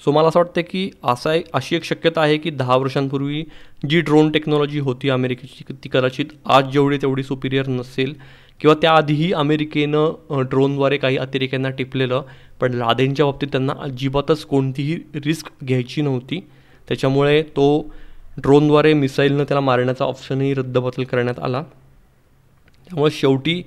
सो 0.05 0.13
मला 0.13 0.29
असं 0.29 0.39
वाटतं 0.41 0.61
की 0.71 0.91
असा 1.05 1.35
एक 1.35 1.45
अशी 1.53 1.77
एक 1.77 1.85
शक्यता 1.85 2.21
आहे 2.21 2.37
की 2.37 2.51
दहा 2.51 2.77
वर्षांपूर्वी 2.77 3.45
जी 3.91 4.01
ड्रोन 4.01 4.31
टेक्नॉलॉजी 4.31 4.79
होती 4.79 5.11
अमेरिकेची 5.11 5.73
ती 5.85 5.89
कदाचित 5.93 6.27
आज 6.47 6.65
जेवढी 6.65 6.97
तेवढी 6.97 7.23
सुपिरियर 7.23 7.69
नसेल. 7.69 8.15
किंवा 8.61 8.75
त्याआधीही 8.83 9.33
अमेरिकेनं 9.33 10.13
ड्रोनद्वारे 10.31 10.97
काही 10.97 11.17
अतिरेक्यांना 11.17 11.71
टिपलेलं 11.71 12.23
पण 12.61 12.75
लादेनच्या 12.75 13.27
बाबतीत 13.27 13.49
त्यांना 13.49 13.73
अजिबातच 13.81 14.45
कोणतीही 14.45 14.99
रिस्क 15.15 15.65
घ्यायची 15.65 16.03
नव्हती. 16.03 16.41
त्याच्यामुळे 16.89 17.43
तो 17.43 17.95
ड्रोनद्वारे 18.39 18.95
मिसाईलनं 18.95 19.45
त्याला 19.45 19.61
मारण्याचा 19.61 20.05
ऑप्शनही 20.05 20.55
रद्दबदल 20.55 21.05
करण्यात 21.05 21.39
आला. 21.39 21.63
त्यामुळे 22.89 23.11
शेवटी 23.11 23.63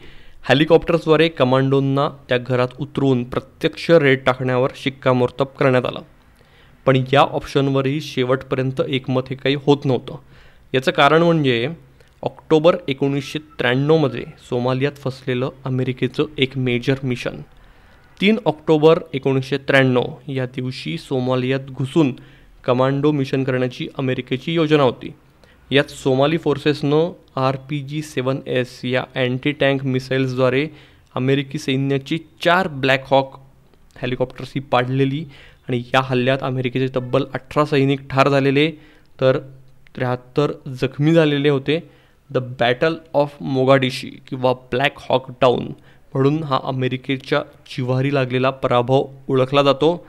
हेलिकॉप्टर्सद्वारे 0.50 1.28
कमांडोंना 1.28 2.10
त्या 2.30 2.38
घरात 2.38 2.68
उतरून 2.80 3.24
प्रत्यक्ष 3.24 3.92
रेड 3.92 4.24
टाकण्यावर 4.26 4.70
शिक्कामोर्तब 4.76 5.46
करण्यात 5.46 5.86
आला. 5.86 6.00
पण 6.86 7.02
या 7.14 7.22
ऑप्शनवरही 7.22 8.00
शेवटपर्यंत 8.02 8.82
एकमत 8.88 9.30
हे 9.30 9.36
काही 9.36 9.56
होत 9.66 9.86
नव्हतं. 9.86 10.16
याचं 10.74 10.92
कारण 10.92 11.24
म्हणजे 11.24 11.68
ऑक्टोबर 12.24 12.76
एकोणीसशे 12.88 13.40
त्र्याण्णवमध्ये 13.60 14.24
सोमालियात 14.50 14.98
फसलेलं 14.98 15.50
अमेरिकेचं 15.66 16.26
एक 16.38 16.58
मेजर 16.58 16.96
मिशन 17.04 17.42
तीन 18.22 18.38
ऑक्टोबर 18.46 19.00
एकोणीसशे 19.14 19.58
त्र्याण्णव 19.58 20.32
या 20.32 20.46
दिवशी 20.46 20.98
सोमालियात 20.98 21.72
घुसून 21.72 22.14
कमांडो 22.64 23.12
मिशन 23.12 23.44
करण्याची 23.44 23.88
अमेरिकेची 23.98 24.54
योजना 24.54 24.84
होती. 24.84 25.14
यात 25.72 25.92
Somali 25.92 26.38
फोर्सेसनं 26.38 27.12
R 27.36 27.56
P 27.70 27.80
G 27.80 28.02
seven 28.02 28.38
S 28.48 28.80
या 28.84 29.04
अँटी 29.16 29.52
टँक 29.52 29.84
मिसाईल्सद्वारे 29.84 30.68
अमेरिकी 31.16 31.60
सैन्याची 31.60 32.18
चार 32.44 32.68
ब्लॅक 32.68 33.06
हॉक 33.08 33.40
हेलिकॉप्टर्स 34.02 34.52
ही 34.56 34.62
पाडलेली 34.62 35.24
आणि 35.68 35.82
या 35.94 36.02
हल्ल्यात 36.04 36.44
अमेरिकेचे 36.44 36.88
तब्बल 36.96 37.24
अठरा 37.34 37.66
सैनिक 37.66 38.08
ठार 38.10 38.30
झालेले 38.30 38.70
तर 39.22 39.38
त्र्याहत्तर 39.96 40.52
जखमी 40.82 41.14
झालेले 41.14 41.50
होते. 41.50 41.80
द 42.30 42.38
बॅटल 42.60 42.96
ऑफ 43.14 43.36
मोगाडिशी 43.42 44.10
किंवा 44.28 44.54
ब्लॅक 44.72 45.00
हॉक 45.00 45.30
डाऊन 45.42 45.66
म्हणून 46.14 46.44
हा 46.44 46.60
अमेरिकेच्या 46.64 47.42
जिव्हारी 47.68 48.14
लागलेला 48.14 48.50
पराभव 48.50 49.06
ओळखला 49.28 49.64
जातो. 49.64 50.08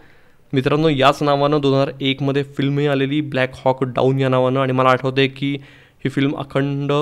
मित्रांनो 0.52 0.88
याच 0.88 1.22
नावानं 1.22 1.60
दोन 1.60 1.74
हजार 1.74 1.90
एकमध्ये 2.00 2.42
फिल्मही 2.56 2.86
आलेली 2.86 3.20
ब्लॅक 3.20 3.54
हॉक 3.64 3.82
डाऊन 3.84 4.18
या 4.18 4.28
नावानं 4.28 4.60
आणि 4.60 4.72
मला 4.72 4.88
आठवते 4.88 5.26
की 5.28 5.52
ही 6.04 6.08
फिल्म 6.08 6.36
अखंड 6.36 6.92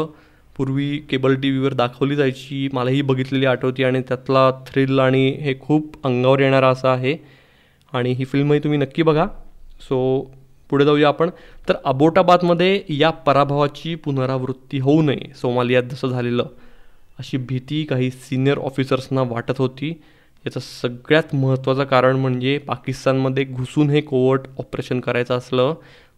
पूर्वी 0.57 0.97
केबल 1.11 1.35
टी 1.35 1.51
व्हीवर 1.51 1.73
दाखवली 1.73 2.17
जायची 2.17 2.69
मलाही 2.73 3.03
बघितलेली 3.03 3.47
आठवती 3.47 3.85
आणि 3.85 4.01
त्यातला 4.01 4.51
थ्रिल 4.67 4.99
आणि 4.99 5.29
हे 5.41 5.55
खूप 5.61 5.97
अंगावर 6.05 6.41
येणारा 6.41 6.69
असं 6.69 6.89
आहे. 6.89 7.17
आणि 7.95 8.13
ही 8.13 8.25
फिल्मही 8.25 8.59
तुम्ही 8.59 8.79
नक्की 8.79 9.03
बघा. 9.03 9.27
सो 9.81 10.31
पुढे 10.71 10.85
जाऊया 10.85 11.09
आपण. 11.09 11.31
तर 11.69 11.75
अबोटाबादमध्ये 11.85 12.83
या 12.89 13.11
पराभवाची 13.11 13.95
पुनरावृत्ती 13.95 14.79
होऊ 14.79 15.03
नये 15.03 15.33
सोमालियात 15.35 15.83
जसं 15.83 16.09
झालेलं 16.09 16.47
अशी 17.19 17.37
भीती 17.37 17.85
काही 17.85 18.11
सिनियर 18.11 18.59
ऑफिसर्सना 18.59 19.23
वाटत 19.23 19.59
होती. 19.59 19.91
याचं 20.47 20.61
सगळ्यात 20.61 21.35
महत्त्वाचं 21.35 21.85
कारण 21.85 22.17
म्हणजे 22.17 22.59
पाकिस्तानमध्ये 22.59 23.45
घुसून 23.45 23.91
हे 23.91 24.01
कोवर्ट 24.01 24.41
ऑपरेशन 24.59 25.01
करायचं 25.01 25.37
असलं 25.39 25.75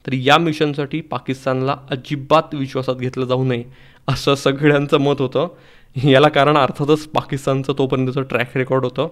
तरी 0.07 0.29
या 0.29 0.39
मिशनसाठी 0.39 1.01
पाकिस्तानला 1.01 1.77
अजिबात 1.91 2.55
विश्वासात 2.55 2.95
घेतलं 2.95 3.25
जाऊ 3.25 3.45
नये 3.45 3.65
असं 4.09 4.35
सगळ्यांचं 4.35 4.99
मत 4.99 5.15
होतं. 5.19 5.49
याला 6.05 6.29
कारण 6.29 6.57
अर्थातच 6.57 7.07
पाकिस्तानचं 7.07 7.73
तोपर्यंतचं 7.79 8.23
ट्रॅक 8.23 8.57
रेकॉर्ड 8.57 8.85
होतं. 8.85 9.09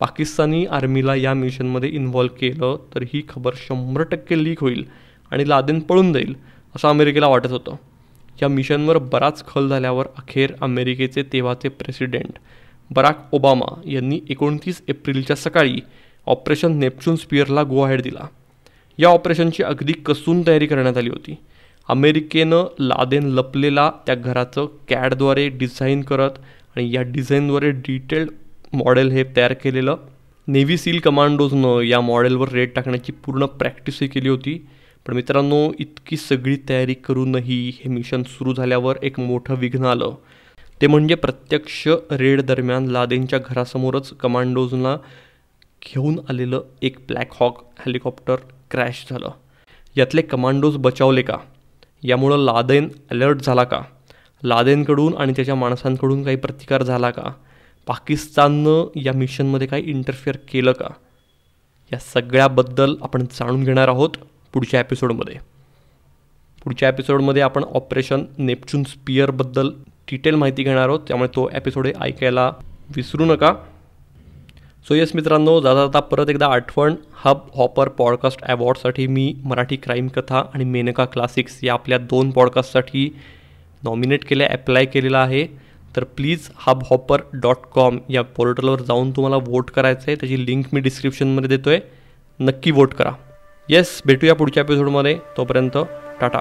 पाकिस्तानी 0.00 0.64
आर्मीला 0.66 1.14
या 1.14 1.34
मिशनमध्ये 1.34 1.88
इन्व्हॉल्व 1.90 2.32
केलं 2.40 2.76
तर 2.94 3.02
ही 3.02 3.22
खबर 3.28 3.54
शंभर 3.56 4.02
टक्के 4.02 4.44
लीक 4.44 4.60
होईल 4.60 4.84
आणि 5.30 5.48
लादेन 5.48 5.80
पळून 5.80 6.12
जाईल 6.12 6.34
असं 6.76 6.88
अमेरिकेला 6.88 7.26
वाटत 7.26 7.50
होतं. 7.50 7.76
या 8.42 8.48
मिशनवर 8.48 8.98
बराच 8.98 9.44
खल 9.46 9.68
झाल्यावर 9.68 10.06
अखेर 10.18 10.52
अमेरिकेचे 10.60 11.22
तेव्हाचे 11.22 11.68
प्रेसिडेंट 11.68 12.38
बराक 12.90 13.34
ओबामा 13.34 13.80
यांनी 13.86 14.20
एकोणतीस 14.30 14.82
एप्रिलच्या 14.88 15.36
सकाळी 15.36 15.80
ऑपरेशन 16.26 16.78
नेपच्यून 16.78 17.16
स्पिअरला 17.16 17.62
गोवाहेड 17.62 18.02
दिला. 18.02 18.26
या 18.98 19.08
ऑपरेशनची 19.08 19.62
अगदी 19.62 19.92
कसून 19.92 20.46
तयारी 20.46 20.66
करण्यात 20.66 20.96
आली 20.96 21.08
होती. 21.08 21.34
अमेरिकेनं 21.88 22.64
लादेन 22.78 23.24
लपलेला 23.24 23.90
त्या 24.06 24.14
घराचं 24.14 24.66
कॅडद्वारे 24.88 25.48
डिझाईन 25.48 26.02
करत 26.02 26.38
आणि 26.76 26.94
या 26.94 27.02
डिझाईनद्वारे 27.02 27.70
डिटेल्ड 27.70 28.30
मॉडेल 28.72 29.10
हे 29.10 29.24
तयार 29.36 29.52
केलेलं. 29.52 29.96
नेव्ही 30.46 30.76
सील 30.76 30.98
कमांडोजनं 30.98 31.80
या 31.80 32.00
मॉडेलवर 32.00 32.48
रेड 32.48 32.70
टाकण्याची 32.76 33.12
पूर्ण 33.12 33.46
प्रॅक्टिसही 33.46 34.08
केली 34.08 34.28
होती. 34.28 34.66
पण 35.06 35.14
मित्रांनो 35.14 35.72
इतकी 35.78 36.16
सगळी 36.16 36.56
तयारी 36.68 36.94
करूनही 36.94 37.68
हे 37.68 37.88
मिशन 37.88 38.22
सुरू 38.22 38.54
झाल्यावर 38.54 38.96
एक 39.02 39.20
मोठं 39.20 39.54
विघ्न 39.54 39.84
आलं. 39.84 40.14
ते 40.82 40.86
म्हणजे 40.86 41.14
प्रत्यक्ष 41.14 41.88
रेड 42.10 42.40
दरम्यान 42.40 42.84
लादेनच्या 42.84 43.38
घरासमोरच 43.38 44.10
कमांडोजना 44.10 44.96
घेऊन 45.82 46.20
आलेलं 46.28 46.62
एक 46.82 46.96
ब्लॅक 47.08 47.28
हॉक 47.40 47.64
हेलिकॉप्टर 47.86 48.36
क्रॅश 48.70 49.06
झालं. 49.10 49.30
यातले 49.96 50.22
कमांडोज 50.22 50.76
बचावले 50.76 51.22
का? 51.22 51.36
यामुळं 52.02 52.36
लादेन 52.36 52.88
अलर्ट 53.10 53.42
झाला 53.42 53.64
का? 53.64 53.80
लादेनकडून 54.44 55.16
आणि 55.16 55.32
त्याच्या 55.36 55.54
माणसांकडून 55.54 56.24
काही 56.24 56.36
प्रतिकार 56.36 56.82
झाला 56.82 57.10
का? 57.10 57.32
पाकिस्ताननं 57.88 58.88
या 58.96 59.12
मिशनमध्ये 59.12 59.66
काही 59.66 59.82
इंटरफिअर 59.82 60.36
केलं 60.36 60.72
का? 60.72 60.86
या 61.92 61.98
सगळ्याबद्दल 61.98 62.96
आपण 63.02 63.22
जाणून 63.22 63.64
घेणार 63.64 63.88
आहोत 63.88 64.10
पुढच्या 64.52 64.80
एपिसोडमध्ये 64.80 65.34
पुढच्या 66.64 66.88
एपिसोडमध्ये 66.88 67.42
आपण 67.42 67.64
ऑपरेशन 67.64 68.24
नेपच्यून 68.38 68.84
स्पियरबद्दल 68.84 69.68
डिटेल 70.10 70.34
माहिती 70.34 70.62
घेणार 70.62 70.88
आहोत 70.88 71.00
त्यामुळे 71.08 71.28
तो 71.28 71.50
एपिसोड 71.54 71.88
ऐकायला 72.00 72.52
विसरू 72.96 73.24
नका. 73.24 73.54
सो 74.88 74.94
येस 74.94 75.10
मित्रांनो 75.14 75.60
जाता 75.60 75.86
जाता 75.86 76.00
परत 76.00 76.28
एकदा 76.28 76.46
आठवण 76.46 76.94
हब 77.12 77.38
हॉपर 77.54 77.88
पॉडकास्ट 77.88 78.42
अवॉर्डसाठी 78.42 79.06
मी 79.06 79.36
मराठी 79.44 79.76
क्राईम 79.76 80.08
कथा 80.08 80.42
आणि 80.54 80.64
मेनका 80.64 81.04
क्लासिक्स 81.04 81.64
या 81.64 81.72
आपल्या 81.72 81.98
दोन 81.98 82.30
पॉडकास्टसाठी 82.30 83.16
नॉमिनेट 83.84 84.24
केल्या 84.24 84.48
अप्लाय 84.52 84.84
केलेला 84.84 85.18
आहे. 85.18 85.67
तर 85.96 86.04
please 86.04 86.48
Hub 86.66 86.82
Hopper 86.90 87.20
dot 87.32 87.56
com 87.72 87.98
या 88.08 88.22
पोर्टलवर 88.22 88.80
जाऊन 88.80 89.10
तुम्हाला 89.10 89.36
वोट 89.36 89.70
करायचं 89.70 90.04
आहे. 90.08 90.16
त्याची 90.16 90.46
लिंक 90.46 90.66
मी 90.72 90.80
डिस्क्रिप्शनमध्ये 90.80 91.56
देतो 91.56 91.70
आहे 91.70 91.80
नक्की 92.40 92.70
वोट 92.70 92.94
करा. 92.94 93.12
येस 93.68 94.02
भेटूया 94.06 94.34
पुढच्या 94.34 94.62
एपिसोडमध्ये 94.62 95.18
तोपर्यंत 95.36 95.78
टाटा. 96.20 96.40